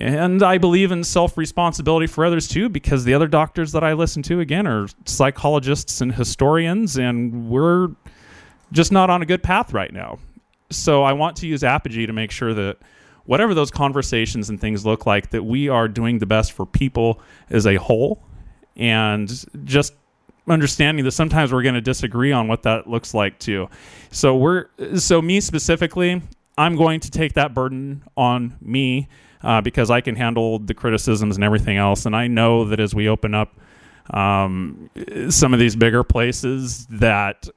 And 0.01 0.45
I 0.45 0.59
believe 0.59 0.93
in 0.93 1.03
self 1.03 1.37
responsibility 1.37 2.07
for 2.07 2.25
others 2.25 2.47
too, 2.47 2.69
because 2.69 3.03
the 3.03 3.15
other 3.15 3.27
doctors 3.27 3.73
that 3.73 3.83
I 3.83 3.95
listen 3.95 4.23
to, 4.23 4.39
again, 4.39 4.65
are 4.65 4.87
psychologists 5.07 6.01
and 6.01 6.15
historians, 6.15 6.97
and 6.97 7.51
we're 7.51 7.89
just 8.71 8.93
not 8.93 9.11
on 9.11 9.23
a 9.23 9.27
good 9.27 9.43
path 9.43 9.73
right 9.73 9.93
now 9.93 10.21
so 10.71 11.03
I 11.03 11.13
want 11.13 11.37
to 11.37 11.47
use 11.47 11.63
Apogee 11.65 12.07
to 12.07 12.13
make 12.13 12.31
sure 12.31 12.55
that 12.55 12.79
whatever 13.25 13.55
those 13.55 13.71
conversations 13.71 14.49
and 14.49 14.61
things 14.61 14.87
look 14.87 15.07
like, 15.07 15.31
that 15.31 15.45
we 15.45 15.69
are 15.69 15.89
doing 15.89 16.19
the 16.19 16.27
best 16.27 16.53
for 16.53 16.65
people 16.65 17.21
as 17.51 17.67
a 17.67 17.77
whole, 17.77 18.23
and 18.77 19.45
just 19.65 19.95
understanding 20.49 21.05
that 21.05 21.11
sometimes 21.11 21.53
we're 21.53 21.63
going 21.63 21.75
to 21.75 21.81
disagree 21.81 22.33
on 22.33 22.49
what 22.49 22.63
that 22.63 22.89
looks 22.89 23.13
like 23.13 23.39
too. 23.39 23.69
So 24.11 24.37
we're 24.37 24.67
so 24.97 25.21
me 25.21 25.41
specifically, 25.41 26.23
I'm 26.57 26.77
going 26.77 27.01
to 27.01 27.11
take 27.11 27.35
that 27.35 27.55
burden 27.55 28.03
on 28.17 28.57
me 28.61 29.09
uh, 29.43 29.61
because 29.61 29.91
I 29.91 30.01
can 30.01 30.17
handle 30.17 30.59
the 30.59 30.75
criticisms 30.75 31.37
and 31.37 31.45
everything 31.45 31.77
else, 31.77 32.07
and 32.07 32.17
I 32.17 32.29
know 32.29 32.65
that 32.65 32.81
as 32.81 32.95
we 32.95 33.09
open 33.09 33.35
up 33.35 33.59
um, 34.11 34.89
some 35.29 35.53
of 35.53 35.61
these 35.61 35.77
bigger 35.77 36.03
places 36.03 36.87
that 36.87 37.49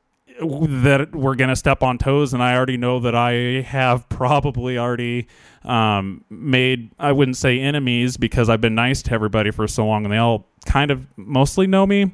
that 0.41 1.15
we're 1.15 1.35
going 1.35 1.49
to 1.49 1.55
step 1.55 1.83
on 1.83 1.97
toes, 1.97 2.33
and 2.33 2.41
I 2.41 2.55
already 2.55 2.77
know 2.77 2.99
that 2.99 3.15
I 3.15 3.61
have 3.61 4.09
probably 4.09 4.77
already 4.77 5.27
um, 5.63 6.23
made, 6.29 6.91
I 6.99 7.11
wouldn't 7.11 7.37
say 7.37 7.59
enemies 7.59 8.17
because 8.17 8.49
I've 8.49 8.61
been 8.61 8.75
nice 8.75 9.01
to 9.03 9.13
everybody 9.13 9.51
for 9.51 9.67
so 9.67 9.85
long 9.85 10.03
and 10.03 10.11
they 10.11 10.17
all 10.17 10.47
kind 10.65 10.91
of 10.91 11.05
mostly 11.15 11.67
know 11.67 11.85
me. 11.85 12.11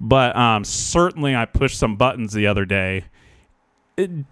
But 0.00 0.36
um, 0.36 0.64
certainly, 0.64 1.34
I 1.34 1.44
pushed 1.44 1.78
some 1.78 1.96
buttons 1.96 2.32
the 2.32 2.46
other 2.46 2.64
day 2.64 3.04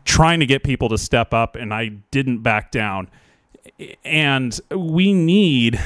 trying 0.04 0.40
to 0.40 0.46
get 0.46 0.64
people 0.64 0.88
to 0.88 0.98
step 0.98 1.32
up, 1.32 1.56
and 1.56 1.72
I 1.72 1.88
didn't 2.10 2.40
back 2.40 2.70
down. 2.70 3.08
And 4.04 4.58
we 4.70 5.12
need, 5.12 5.80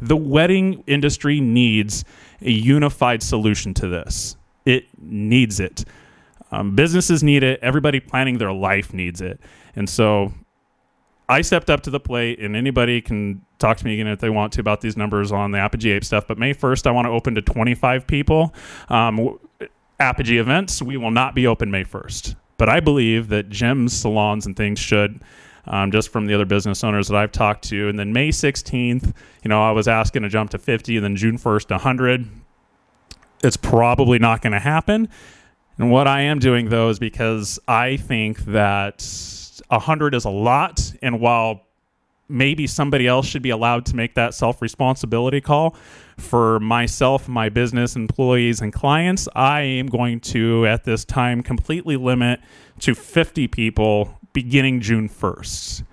the 0.00 0.16
wedding 0.16 0.84
industry 0.86 1.40
needs 1.40 2.04
a 2.40 2.50
unified 2.50 3.22
solution 3.22 3.74
to 3.74 3.88
this. 3.88 4.36
It 4.64 4.86
needs 5.00 5.60
it. 5.60 5.84
Um, 6.52 6.74
businesses 6.74 7.22
need 7.22 7.42
it. 7.42 7.60
Everybody 7.62 8.00
planning 8.00 8.38
their 8.38 8.52
life 8.52 8.92
needs 8.92 9.20
it. 9.20 9.40
And 9.76 9.88
so 9.88 10.32
I 11.28 11.42
stepped 11.42 11.70
up 11.70 11.82
to 11.82 11.90
the 11.90 12.00
plate, 12.00 12.40
and 12.40 12.56
anybody 12.56 13.00
can 13.00 13.42
talk 13.58 13.76
to 13.76 13.84
me 13.84 13.94
again 13.94 14.08
if 14.08 14.18
they 14.18 14.30
want 14.30 14.52
to 14.54 14.60
about 14.60 14.80
these 14.80 14.96
numbers 14.96 15.30
on 15.30 15.52
the 15.52 15.58
Apogee 15.58 15.92
Ape 15.92 16.04
stuff. 16.04 16.26
But 16.26 16.38
May 16.38 16.52
1st, 16.52 16.88
I 16.88 16.90
want 16.90 17.06
to 17.06 17.10
open 17.10 17.36
to 17.36 17.42
25 17.42 18.06
people. 18.06 18.52
Um, 18.88 19.38
Apogee 20.00 20.38
events, 20.38 20.82
we 20.82 20.96
will 20.96 21.12
not 21.12 21.36
be 21.36 21.46
open 21.46 21.70
May 21.70 21.84
1st. 21.84 22.34
But 22.56 22.68
I 22.68 22.80
believe 22.80 23.28
that 23.28 23.48
gyms, 23.48 23.90
salons, 23.90 24.44
and 24.44 24.56
things 24.56 24.80
should. 24.80 25.22
Um, 25.66 25.92
just 25.92 26.08
from 26.08 26.26
the 26.26 26.34
other 26.34 26.46
business 26.46 26.82
owners 26.82 27.06
that 27.08 27.16
I've 27.16 27.32
talked 27.32 27.64
to. 27.68 27.88
And 27.88 27.98
then 27.98 28.14
May 28.14 28.30
16th, 28.30 29.14
you 29.44 29.48
know, 29.48 29.62
I 29.62 29.70
was 29.72 29.86
asking 29.86 30.22
to 30.22 30.28
jump 30.28 30.50
to 30.50 30.58
50, 30.58 30.96
and 30.96 31.04
then 31.04 31.16
June 31.16 31.38
1st, 31.38 31.70
100. 31.70 32.28
It's 33.44 33.56
probably 33.58 34.18
not 34.18 34.40
going 34.40 34.54
to 34.54 34.58
happen. 34.58 35.08
And 35.80 35.90
what 35.90 36.06
I 36.06 36.20
am 36.20 36.40
doing 36.40 36.68
though 36.68 36.90
is 36.90 36.98
because 36.98 37.58
I 37.66 37.96
think 37.96 38.44
that 38.44 39.02
100 39.68 40.14
is 40.14 40.26
a 40.26 40.30
lot. 40.30 40.92
And 41.00 41.20
while 41.20 41.62
maybe 42.28 42.66
somebody 42.66 43.06
else 43.06 43.26
should 43.26 43.40
be 43.40 43.48
allowed 43.48 43.86
to 43.86 43.96
make 43.96 44.14
that 44.14 44.34
self 44.34 44.60
responsibility 44.60 45.40
call 45.40 45.74
for 46.18 46.60
myself, 46.60 47.28
my 47.28 47.48
business, 47.48 47.96
employees, 47.96 48.60
and 48.60 48.74
clients, 48.74 49.26
I 49.34 49.62
am 49.62 49.86
going 49.86 50.20
to, 50.20 50.66
at 50.66 50.84
this 50.84 51.06
time, 51.06 51.42
completely 51.42 51.96
limit 51.96 52.40
to 52.80 52.94
50 52.94 53.48
people 53.48 54.20
beginning 54.34 54.82
June 54.82 55.08
1st. 55.08 55.84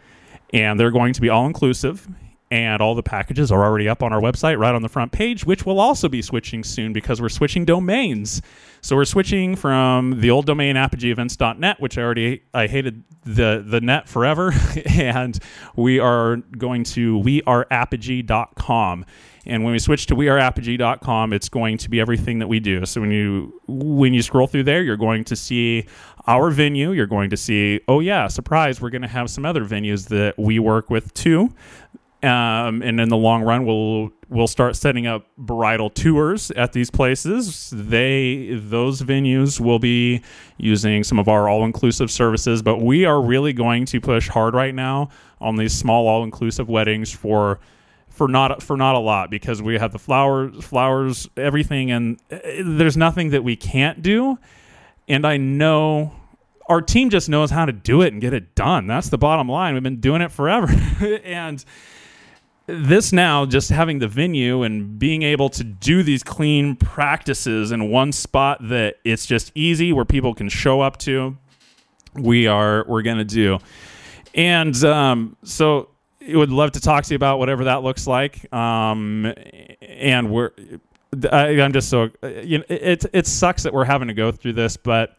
And 0.51 0.77
they're 0.77 0.91
going 0.91 1.13
to 1.13 1.21
be 1.21 1.29
all 1.29 1.45
inclusive 1.45 2.09
and 2.49 2.81
all 2.81 2.95
the 2.95 3.03
packages 3.03 3.51
are 3.51 3.63
already 3.63 3.89
up 3.89 4.01
on 4.01 4.13
our 4.13 4.21
website 4.21 4.57
right 4.57 4.73
on 4.73 4.81
the 4.81 4.89
front 4.89 5.11
page 5.11 5.45
which 5.45 5.65
will 5.65 5.79
also 5.79 6.07
be 6.07 6.21
switching 6.21 6.63
soon 6.63 6.93
because 6.93 7.21
we're 7.21 7.29
switching 7.29 7.65
domains. 7.65 8.41
So 8.81 8.95
we're 8.95 9.05
switching 9.05 9.55
from 9.55 10.21
the 10.21 10.29
old 10.29 10.45
domain 10.45 10.75
apogeeevents.net 10.75 11.81
which 11.81 11.97
i 11.97 12.01
already 12.01 12.43
i 12.53 12.67
hated 12.67 13.03
the 13.23 13.63
the 13.65 13.81
net 13.81 14.07
forever. 14.07 14.53
And 14.97 15.37
we 15.75 15.99
are 15.99 16.37
going 16.37 16.83
to 16.85 17.19
weareapogee.com 17.19 19.05
and 19.45 19.63
when 19.63 19.73
we 19.73 19.79
switch 19.79 20.05
to 20.07 20.15
weareapogee.com 20.15 21.33
it's 21.33 21.49
going 21.49 21.77
to 21.79 21.89
be 21.89 21.99
everything 21.99 22.39
that 22.39 22.47
we 22.47 22.59
do. 22.59 22.85
So 22.85 23.01
when 23.01 23.11
you 23.11 23.61
when 23.67 24.13
you 24.13 24.21
scroll 24.21 24.47
through 24.47 24.63
there 24.63 24.81
you're 24.81 24.97
going 24.97 25.23
to 25.25 25.35
see 25.35 25.85
our 26.25 26.49
venue. 26.49 26.91
You're 26.91 27.07
going 27.07 27.29
to 27.29 27.37
see 27.37 27.81
oh 27.87 27.99
yeah 27.99 28.27
surprise 28.27 28.81
we're 28.81 28.89
going 28.89 29.01
to 29.01 29.07
have 29.07 29.29
some 29.29 29.45
other 29.45 29.65
venues 29.65 30.07
that 30.09 30.35
we 30.37 30.59
work 30.59 30.89
with 30.89 31.13
too 31.13 31.49
um, 32.27 32.81
and 32.81 32.99
in 32.99 33.09
the 33.09 33.17
long 33.17 33.43
run, 33.43 33.65
we'll 33.65 34.11
we'll 34.29 34.47
start 34.47 34.75
setting 34.75 35.07
up 35.07 35.27
bridal 35.37 35.89
tours 35.89 36.51
at 36.51 36.73
these 36.73 36.91
places. 36.91 37.71
They 37.73 38.59
those 38.61 39.01
venues 39.01 39.59
will 39.59 39.79
be 39.79 40.21
using 40.57 41.03
some 41.03 41.19
of 41.19 41.27
our 41.27 41.47
all 41.47 41.63
inclusive 41.63 42.11
services, 42.11 42.61
but 42.61 42.81
we 42.81 43.05
are 43.05 43.21
really 43.21 43.53
going 43.53 43.85
to 43.85 44.01
push 44.01 44.27
hard 44.27 44.53
right 44.53 44.75
now 44.75 45.09
on 45.39 45.55
these 45.55 45.73
small 45.73 46.07
all 46.07 46.23
inclusive 46.23 46.69
weddings 46.69 47.11
for 47.11 47.59
for 48.09 48.27
not 48.27 48.61
for 48.61 48.77
not 48.77 48.95
a 48.95 48.99
lot 48.99 49.29
because 49.29 49.61
we 49.61 49.77
have 49.77 49.91
the 49.91 49.99
flowers 49.99 50.63
flowers 50.63 51.29
everything 51.37 51.91
and 51.91 52.19
uh, 52.31 52.37
there's 52.63 52.97
nothing 52.97 53.29
that 53.29 53.43
we 53.43 53.55
can't 53.55 54.01
do 54.01 54.37
and 55.07 55.25
I 55.25 55.37
know 55.37 56.13
our 56.67 56.81
team 56.81 57.09
just 57.09 57.29
knows 57.29 57.51
how 57.51 57.65
to 57.65 57.71
do 57.71 58.01
it 58.01 58.11
and 58.11 58.21
get 58.21 58.33
it 58.33 58.53
done. 58.53 58.87
That's 58.87 59.09
the 59.09 59.17
bottom 59.17 59.47
line. 59.47 59.73
We've 59.73 59.83
been 59.83 60.01
doing 60.01 60.21
it 60.21 60.31
forever. 60.31 60.67
and 61.23 61.63
this 62.67 63.13
now, 63.13 63.45
just 63.45 63.69
having 63.69 63.99
the 63.99 64.07
venue 64.07 64.63
and 64.63 64.99
being 64.99 65.23
able 65.23 65.49
to 65.49 65.63
do 65.63 66.03
these 66.03 66.21
clean 66.21 66.75
practices 66.75 67.71
in 67.71 67.89
one 67.89 68.11
spot 68.11 68.59
that 68.67 68.97
it's 69.05 69.25
just 69.25 69.51
easy 69.55 69.93
where 69.93 70.05
people 70.05 70.33
can 70.33 70.49
show 70.49 70.81
up 70.81 70.97
to, 70.97 71.37
we 72.13 72.45
are 72.45 72.85
we're 72.87 73.01
gonna 73.01 73.23
do. 73.23 73.59
And 74.35 74.75
um, 74.83 75.37
so 75.43 75.89
would 76.27 76.51
love 76.51 76.73
to 76.73 76.81
talk 76.81 77.05
to 77.05 77.11
you 77.11 77.15
about 77.15 77.39
whatever 77.39 77.63
that 77.65 77.83
looks 77.83 78.05
like. 78.05 78.51
Um, 78.53 79.33
and 79.81 80.29
we're 80.29 80.51
I, 81.31 81.49
am 81.51 81.71
just 81.71 81.89
so 81.89 82.09
you 82.23 82.59
know 82.59 82.65
it 82.67 83.05
it 83.13 83.27
sucks 83.27 83.63
that 83.63 83.73
we're 83.73 83.85
having 83.85 84.09
to 84.09 84.13
go 84.13 84.31
through 84.31 84.53
this, 84.53 84.75
but 84.75 85.15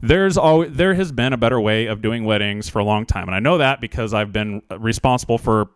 there's 0.00 0.36
always 0.36 0.72
there 0.72 0.94
has 0.94 1.10
been 1.10 1.32
a 1.32 1.36
better 1.36 1.60
way 1.60 1.86
of 1.86 2.02
doing 2.02 2.24
weddings 2.24 2.68
for 2.68 2.78
a 2.78 2.84
long 2.84 3.04
time, 3.04 3.26
and 3.26 3.34
I 3.34 3.40
know 3.40 3.58
that 3.58 3.80
because 3.80 4.14
I've 4.14 4.32
been 4.32 4.62
responsible 4.78 5.38
for 5.38 5.70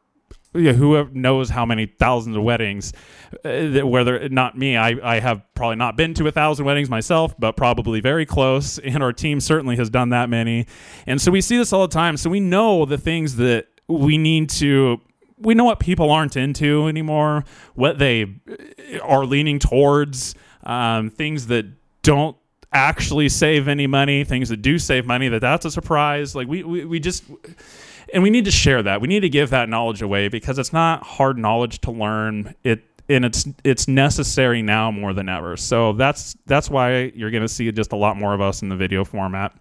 yeah, 0.55 0.73
who 0.73 1.09
knows 1.13 1.51
how 1.51 1.67
many 1.67 1.87
thousands 1.87 2.37
of 2.37 2.43
weddings 2.43 2.93
uh, 3.45 3.87
whether 3.87 4.29
not 4.31 4.57
me 4.57 4.77
I, 4.77 4.97
I 5.03 5.21
have 5.21 5.43
probably 5.55 5.77
not 5.77 5.97
been 5.97 6.15
to 6.15 6.27
a 6.27 6.33
thousand 6.33 6.65
weddings 6.65 6.89
myself 6.89 7.35
but 7.39 7.57
probably 7.57 8.01
very 8.01 8.25
close 8.25 8.79
and 8.85 9.03
our 9.03 9.13
team 9.13 9.41
certainly 9.41 9.77
has 9.77 9.91
done 9.91 10.11
that 10.11 10.29
many. 10.29 10.67
And 11.07 11.21
so 11.21 11.31
we 11.31 11.41
see 11.41 11.57
this 11.57 11.73
all 11.73 11.87
the 11.87 11.93
time. 11.93 12.17
So 12.17 12.31
we 12.31 12.41
know 12.41 12.85
the 12.85 12.99
things 12.99 13.37
that 13.37 13.67
we 13.89 14.19
need 14.19 14.51
to 14.51 15.01
we 15.41 15.55
know 15.55 15.65
what 15.65 15.79
people 15.79 16.11
aren't 16.11 16.37
into 16.37 16.89
anymore 16.89 17.45
what 17.75 17.99
they 17.99 18.23
uh, 18.25 18.99
are 19.03 19.25
leaning 19.25 19.59
towards 19.59 20.35
um, 20.65 21.11
things 21.11 21.47
that 21.47 21.67
don't 22.03 22.37
actually 22.73 23.29
save 23.29 23.69
any 23.69 23.87
money 23.87 24.25
things 24.25 24.49
that 24.49 24.59
do 24.59 24.79
save 24.79 25.07
money 25.07 25.29
that 25.29 25.41
that's 25.41 25.65
a 25.65 25.71
surprise. 25.71 26.35
Like 26.35 26.49
we, 26.49 26.63
we, 26.63 26.85
we 26.85 27.01
just 27.01 27.25
and 28.13 28.23
we 28.23 28.31
need 28.31 28.45
to 28.45 28.51
share 28.51 28.83
that. 28.83 29.01
We 29.01 29.09
need 29.09 29.21
to 29.21 29.29
give 29.29 29.51
that 29.51 29.69
knowledge 29.69 30.03
away 30.03 30.29
because 30.29 30.59
it's 30.59 30.73
not 30.73 31.03
hard 31.05 31.39
knowledge 31.39 31.81
to 31.81 31.91
learn. 31.91 32.55
It 32.65 32.85
and 33.09 33.25
it's 33.25 33.47
it's 33.65 33.89
necessary 33.89 34.63
now 34.63 34.91
more 34.91 35.13
than 35.13 35.29
ever. 35.29 35.57
So 35.57 35.93
that's 35.93 36.37
that's 36.47 36.69
why 36.69 37.13
you're 37.15 37.31
going 37.31 37.43
to 37.43 37.49
see 37.49 37.71
just 37.73 37.93
a 37.93 37.97
lot 37.97 38.17
more 38.17 38.35
of 38.35 38.41
us 38.41 38.63
in 38.63 38.69
the 38.69 38.77
video 38.77 39.05
format. 39.05 39.55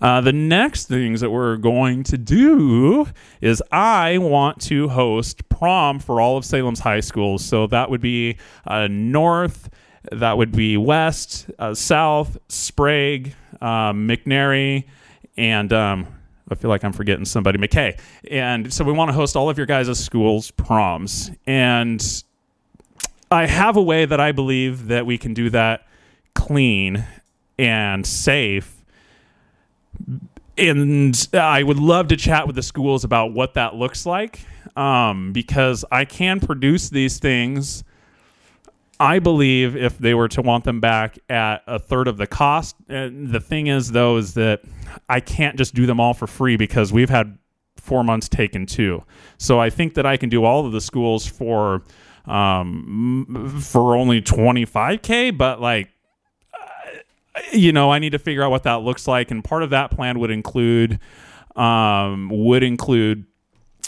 Uh, 0.00 0.20
the 0.20 0.32
next 0.32 0.86
things 0.86 1.20
that 1.20 1.30
we're 1.30 1.56
going 1.56 2.02
to 2.02 2.16
do 2.16 3.06
is 3.40 3.62
I 3.70 4.18
want 4.18 4.60
to 4.62 4.88
host 4.88 5.48
prom 5.50 5.98
for 5.98 6.20
all 6.20 6.38
of 6.38 6.44
Salem's 6.44 6.80
high 6.80 7.00
schools. 7.00 7.44
So 7.44 7.66
that 7.66 7.90
would 7.90 8.00
be 8.00 8.38
uh, 8.66 8.88
North, 8.90 9.68
that 10.10 10.38
would 10.38 10.52
be 10.52 10.78
West, 10.78 11.50
uh, 11.58 11.74
South, 11.74 12.38
Sprague, 12.48 13.34
um, 13.60 14.08
McNary, 14.08 14.84
and 15.36 15.72
um, 15.74 16.06
I 16.52 16.54
feel 16.54 16.70
like 16.70 16.84
I'm 16.84 16.92
forgetting 16.92 17.24
somebody, 17.24 17.58
McKay. 17.58 17.98
And 18.30 18.72
so 18.72 18.84
we 18.84 18.92
want 18.92 19.08
to 19.08 19.12
host 19.12 19.34
all 19.36 19.50
of 19.50 19.56
your 19.56 19.66
guys' 19.66 19.98
schools 19.98 20.50
proms. 20.52 21.30
And 21.46 22.22
I 23.30 23.46
have 23.46 23.76
a 23.76 23.82
way 23.82 24.04
that 24.04 24.20
I 24.20 24.32
believe 24.32 24.88
that 24.88 25.06
we 25.06 25.18
can 25.18 25.34
do 25.34 25.50
that 25.50 25.86
clean 26.34 27.04
and 27.58 28.06
safe. 28.06 28.84
And 30.58 31.28
I 31.32 31.62
would 31.62 31.78
love 31.78 32.08
to 32.08 32.16
chat 32.16 32.46
with 32.46 32.56
the 32.56 32.62
schools 32.62 33.04
about 33.04 33.32
what 33.32 33.54
that 33.54 33.74
looks 33.74 34.04
like 34.04 34.40
um, 34.76 35.32
because 35.32 35.84
I 35.90 36.04
can 36.04 36.40
produce 36.40 36.90
these 36.90 37.18
things 37.18 37.84
I 39.00 39.18
believe 39.18 39.76
if 39.76 39.98
they 39.98 40.14
were 40.14 40.28
to 40.28 40.42
want 40.42 40.64
them 40.64 40.80
back 40.80 41.18
at 41.28 41.62
a 41.66 41.78
third 41.78 42.08
of 42.08 42.16
the 42.18 42.26
cost, 42.26 42.76
and 42.88 43.28
the 43.28 43.40
thing 43.40 43.66
is 43.66 43.92
though 43.92 44.16
is 44.16 44.34
that 44.34 44.62
I 45.08 45.20
can't 45.20 45.56
just 45.56 45.74
do 45.74 45.86
them 45.86 45.98
all 45.98 46.14
for 46.14 46.26
free 46.26 46.56
because 46.56 46.92
we've 46.92 47.10
had 47.10 47.38
four 47.76 48.04
months 48.04 48.28
taken 48.28 48.66
too. 48.66 49.02
So 49.38 49.60
I 49.60 49.70
think 49.70 49.94
that 49.94 50.06
I 50.06 50.16
can 50.16 50.28
do 50.28 50.44
all 50.44 50.64
of 50.64 50.72
the 50.72 50.80
schools 50.80 51.26
for 51.26 51.82
um, 52.26 53.60
for 53.60 53.96
only 53.96 54.22
25k, 54.22 55.36
but 55.36 55.60
like 55.60 55.88
you 57.52 57.72
know, 57.72 57.90
I 57.90 57.98
need 57.98 58.10
to 58.10 58.18
figure 58.18 58.42
out 58.42 58.50
what 58.50 58.64
that 58.64 58.82
looks 58.82 59.08
like, 59.08 59.30
and 59.30 59.42
part 59.42 59.62
of 59.62 59.70
that 59.70 59.90
plan 59.90 60.18
would 60.18 60.30
include 60.30 60.98
um, 61.56 62.30
would 62.30 62.62
include 62.62 63.26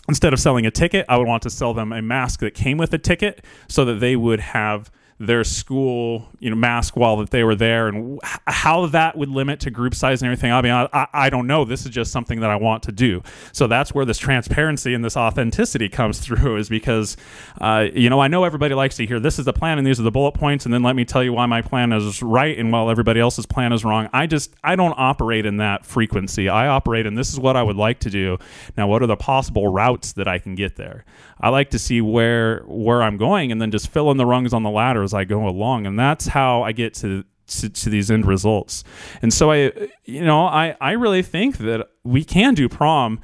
instead 0.08 0.32
of 0.32 0.40
selling 0.40 0.66
a 0.66 0.70
ticket, 0.70 1.06
I 1.08 1.16
would 1.16 1.26
want 1.26 1.42
to 1.44 1.50
sell 1.50 1.74
them 1.74 1.92
a 1.92 2.02
mask 2.02 2.40
that 2.40 2.54
came 2.54 2.78
with 2.78 2.92
a 2.92 2.98
ticket, 2.98 3.44
so 3.68 3.84
that 3.84 4.00
they 4.00 4.16
would 4.16 4.40
have 4.40 4.90
their 5.18 5.44
school, 5.44 6.28
you 6.40 6.50
know, 6.50 6.56
mask 6.56 6.96
while 6.96 7.16
that 7.18 7.30
they 7.30 7.44
were 7.44 7.54
there, 7.54 7.86
and 7.86 8.18
how 8.46 8.86
that 8.86 9.16
would 9.16 9.28
limit 9.28 9.60
to 9.60 9.70
group 9.70 9.94
size 9.94 10.22
and 10.22 10.26
everything. 10.26 10.50
I 10.50 10.60
mean, 10.60 10.72
I, 10.72 11.06
I 11.12 11.30
don't 11.30 11.46
know. 11.46 11.64
This 11.64 11.84
is 11.84 11.90
just 11.90 12.10
something 12.10 12.40
that 12.40 12.50
I 12.50 12.56
want 12.56 12.82
to 12.84 12.92
do. 12.92 13.22
So 13.52 13.68
that's 13.68 13.94
where 13.94 14.04
this 14.04 14.18
transparency 14.18 14.92
and 14.92 15.04
this 15.04 15.16
authenticity 15.16 15.88
comes 15.88 16.18
through, 16.24 16.56
is 16.56 16.68
because, 16.68 17.16
uh, 17.60 17.86
you 17.94 18.10
know, 18.10 18.20
I 18.20 18.28
know 18.28 18.44
everybody 18.44 18.74
likes 18.74 18.96
to 18.96 19.06
hear 19.06 19.20
this 19.20 19.38
is 19.38 19.44
the 19.44 19.52
plan 19.52 19.78
and 19.78 19.86
these 19.86 20.00
are 20.00 20.02
the 20.04 20.10
bullet 20.10 20.32
points, 20.32 20.64
and 20.64 20.74
then 20.74 20.82
let 20.82 20.96
me 20.96 21.04
tell 21.04 21.22
you 21.22 21.32
why 21.32 21.46
my 21.46 21.62
plan 21.62 21.92
is 21.92 22.22
right 22.22 22.58
and 22.58 22.72
while 22.72 22.90
everybody 22.90 23.20
else's 23.20 23.46
plan 23.46 23.72
is 23.72 23.84
wrong. 23.84 24.08
I 24.12 24.26
just 24.26 24.52
I 24.64 24.74
don't 24.74 24.94
operate 24.96 25.46
in 25.46 25.58
that 25.58 25.86
frequency. 25.86 26.48
I 26.48 26.66
operate 26.66 27.06
in 27.06 27.14
this 27.14 27.32
is 27.32 27.38
what 27.38 27.56
I 27.56 27.62
would 27.62 27.76
like 27.76 28.00
to 28.00 28.10
do. 28.10 28.38
Now, 28.76 28.88
what 28.88 29.02
are 29.02 29.06
the 29.06 29.16
possible 29.16 29.68
routes 29.68 30.12
that 30.14 30.26
I 30.26 30.38
can 30.38 30.56
get 30.56 30.74
there? 30.74 31.04
I 31.40 31.50
like 31.50 31.70
to 31.70 31.78
see 31.78 32.00
where 32.00 32.64
where 32.66 33.02
I'm 33.02 33.16
going 33.16 33.52
and 33.52 33.60
then 33.60 33.70
just 33.70 33.88
fill 33.88 34.10
in 34.10 34.16
the 34.16 34.26
rungs 34.26 34.52
on 34.52 34.64
the 34.64 34.70
ladder 34.70 35.03
as 35.04 35.14
I 35.14 35.24
go 35.24 35.46
along, 35.46 35.86
and 35.86 35.98
that's 35.98 36.26
how 36.26 36.62
I 36.62 36.72
get 36.72 36.94
to 36.94 37.24
to, 37.46 37.68
to, 37.68 37.90
these 37.90 38.10
end 38.10 38.24
results. 38.26 38.84
And 39.20 39.30
so 39.32 39.52
I, 39.52 39.70
you 40.04 40.24
know, 40.24 40.46
I, 40.46 40.76
I 40.80 40.92
really 40.92 41.22
think 41.22 41.58
that 41.58 41.90
we 42.02 42.24
can 42.24 42.54
do 42.54 42.70
prom 42.70 43.20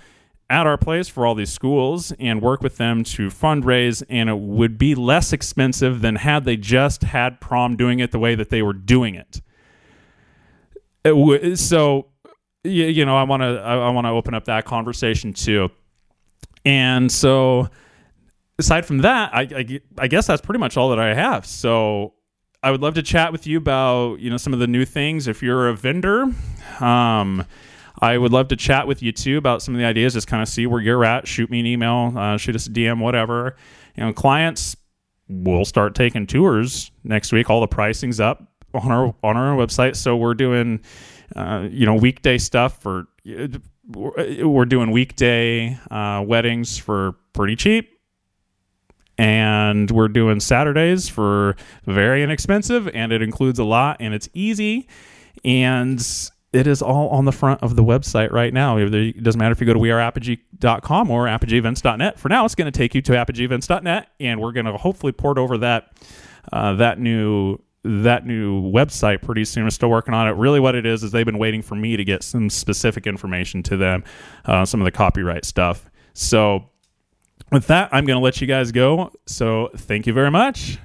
at 0.50 0.66
our 0.66 0.76
place 0.76 1.08
for 1.08 1.24
all 1.24 1.34
these 1.34 1.52
schools 1.52 2.12
and 2.18 2.42
work 2.42 2.60
with 2.60 2.76
them 2.76 3.04
to 3.04 3.28
fundraise, 3.28 4.02
and 4.10 4.28
it 4.28 4.38
would 4.38 4.76
be 4.76 4.94
less 4.94 5.32
expensive 5.32 6.00
than 6.00 6.16
had 6.16 6.44
they 6.44 6.56
just 6.56 7.04
had 7.04 7.40
prom 7.40 7.76
doing 7.76 8.00
it 8.00 8.10
the 8.10 8.18
way 8.18 8.34
that 8.34 8.50
they 8.50 8.60
were 8.60 8.72
doing 8.72 9.14
it. 9.14 9.40
it 11.04 11.10
w- 11.10 11.54
so, 11.54 12.08
you, 12.64 12.86
you 12.86 13.04
know, 13.06 13.16
I 13.16 13.22
want 13.22 13.42
to 13.42 13.60
I, 13.60 13.76
I 13.76 13.90
want 13.90 14.06
to 14.06 14.10
open 14.10 14.34
up 14.34 14.44
that 14.46 14.64
conversation 14.64 15.32
too. 15.32 15.70
And 16.64 17.10
so 17.10 17.70
aside 18.60 18.86
from 18.86 18.98
that, 18.98 19.34
I, 19.34 19.40
I, 19.40 19.80
I 19.98 20.06
guess 20.06 20.26
that's 20.26 20.40
pretty 20.40 20.60
much 20.60 20.76
all 20.76 20.90
that 20.90 21.00
I 21.00 21.14
have. 21.14 21.44
So 21.44 22.14
I 22.62 22.70
would 22.70 22.80
love 22.80 22.94
to 22.94 23.02
chat 23.02 23.32
with 23.32 23.46
you 23.46 23.58
about 23.58 24.20
you 24.20 24.30
know 24.30 24.36
some 24.36 24.52
of 24.52 24.60
the 24.60 24.66
new 24.66 24.84
things. 24.84 25.26
If 25.26 25.42
you're 25.42 25.68
a 25.68 25.74
vendor, 25.74 26.26
um, 26.80 27.44
I 28.00 28.16
would 28.16 28.32
love 28.32 28.48
to 28.48 28.56
chat 28.56 28.86
with 28.86 29.02
you 29.02 29.12
too 29.12 29.38
about 29.38 29.62
some 29.62 29.74
of 29.74 29.80
the 29.80 29.86
ideas. 29.86 30.14
Just 30.14 30.28
kind 30.28 30.42
of 30.42 30.48
see 30.48 30.66
where 30.66 30.80
you're 30.80 31.04
at. 31.04 31.26
Shoot 31.26 31.50
me 31.50 31.60
an 31.60 31.66
email, 31.66 32.12
uh, 32.16 32.36
shoot 32.36 32.54
us 32.54 32.66
a 32.66 32.70
DM, 32.70 33.00
whatever. 33.00 33.56
You 33.96 34.04
know, 34.04 34.12
clients, 34.12 34.76
we'll 35.28 35.64
start 35.64 35.94
taking 35.94 36.26
tours 36.26 36.92
next 37.02 37.32
week. 37.32 37.50
All 37.50 37.60
the 37.60 37.68
pricing's 37.68 38.20
up 38.20 38.46
on 38.74 38.92
our 38.92 39.14
on 39.24 39.36
our 39.36 39.56
website, 39.56 39.96
so 39.96 40.16
we're 40.16 40.34
doing 40.34 40.80
uh, 41.34 41.66
you 41.70 41.86
know 41.86 41.94
weekday 41.94 42.38
stuff 42.38 42.80
for. 42.80 43.06
We're 43.92 44.66
doing 44.66 44.92
weekday 44.92 45.76
uh, 45.90 46.22
weddings 46.24 46.78
for 46.78 47.16
pretty 47.32 47.56
cheap 47.56 47.99
and 49.20 49.90
we're 49.90 50.08
doing 50.08 50.40
Saturdays 50.40 51.10
for 51.10 51.54
very 51.84 52.22
inexpensive, 52.22 52.88
and 52.94 53.12
it 53.12 53.20
includes 53.20 53.58
a 53.58 53.64
lot, 53.64 53.98
and 54.00 54.14
it's 54.14 54.30
easy, 54.32 54.88
and 55.44 56.00
it 56.54 56.66
is 56.66 56.80
all 56.80 57.10
on 57.10 57.26
the 57.26 57.32
front 57.32 57.62
of 57.62 57.76
the 57.76 57.84
website 57.84 58.32
right 58.32 58.54
now. 58.54 58.78
It 58.78 59.22
doesn't 59.22 59.38
matter 59.38 59.52
if 59.52 59.60
you 59.60 59.66
go 59.66 59.74
to 59.74 59.78
weareapogee.com 59.78 61.10
or 61.10 61.26
apogeeevents.net. 61.26 62.18
For 62.18 62.30
now, 62.30 62.46
it's 62.46 62.54
going 62.54 62.72
to 62.72 62.76
take 62.76 62.94
you 62.94 63.02
to 63.02 63.12
apogeeevents.net, 63.12 64.08
and 64.20 64.40
we're 64.40 64.52
going 64.52 64.64
to 64.64 64.78
hopefully 64.78 65.12
port 65.12 65.36
over 65.36 65.58
that 65.58 65.98
uh, 66.50 66.72
that 66.76 66.98
new 66.98 67.58
that 67.84 68.24
new 68.24 68.72
website 68.72 69.20
pretty 69.20 69.44
soon. 69.44 69.64
We're 69.64 69.70
still 69.70 69.90
working 69.90 70.14
on 70.14 70.28
it. 70.28 70.32
Really, 70.32 70.60
what 70.60 70.74
it 70.74 70.86
is 70.86 71.04
is 71.04 71.10
they've 71.10 71.26
been 71.26 71.36
waiting 71.36 71.60
for 71.60 71.74
me 71.74 71.98
to 71.98 72.04
get 72.04 72.22
some 72.22 72.48
specific 72.48 73.06
information 73.06 73.62
to 73.64 73.76
them, 73.76 74.02
uh, 74.46 74.64
some 74.64 74.80
of 74.80 74.86
the 74.86 74.92
copyright 74.92 75.44
stuff. 75.44 75.90
So 76.14 76.69
with 77.50 77.66
that, 77.68 77.88
I'm 77.92 78.04
going 78.04 78.18
to 78.18 78.22
let 78.22 78.40
you 78.40 78.46
guys 78.46 78.72
go. 78.72 79.12
So 79.26 79.70
thank 79.76 80.06
you 80.06 80.12
very 80.12 80.30
much. 80.30 80.78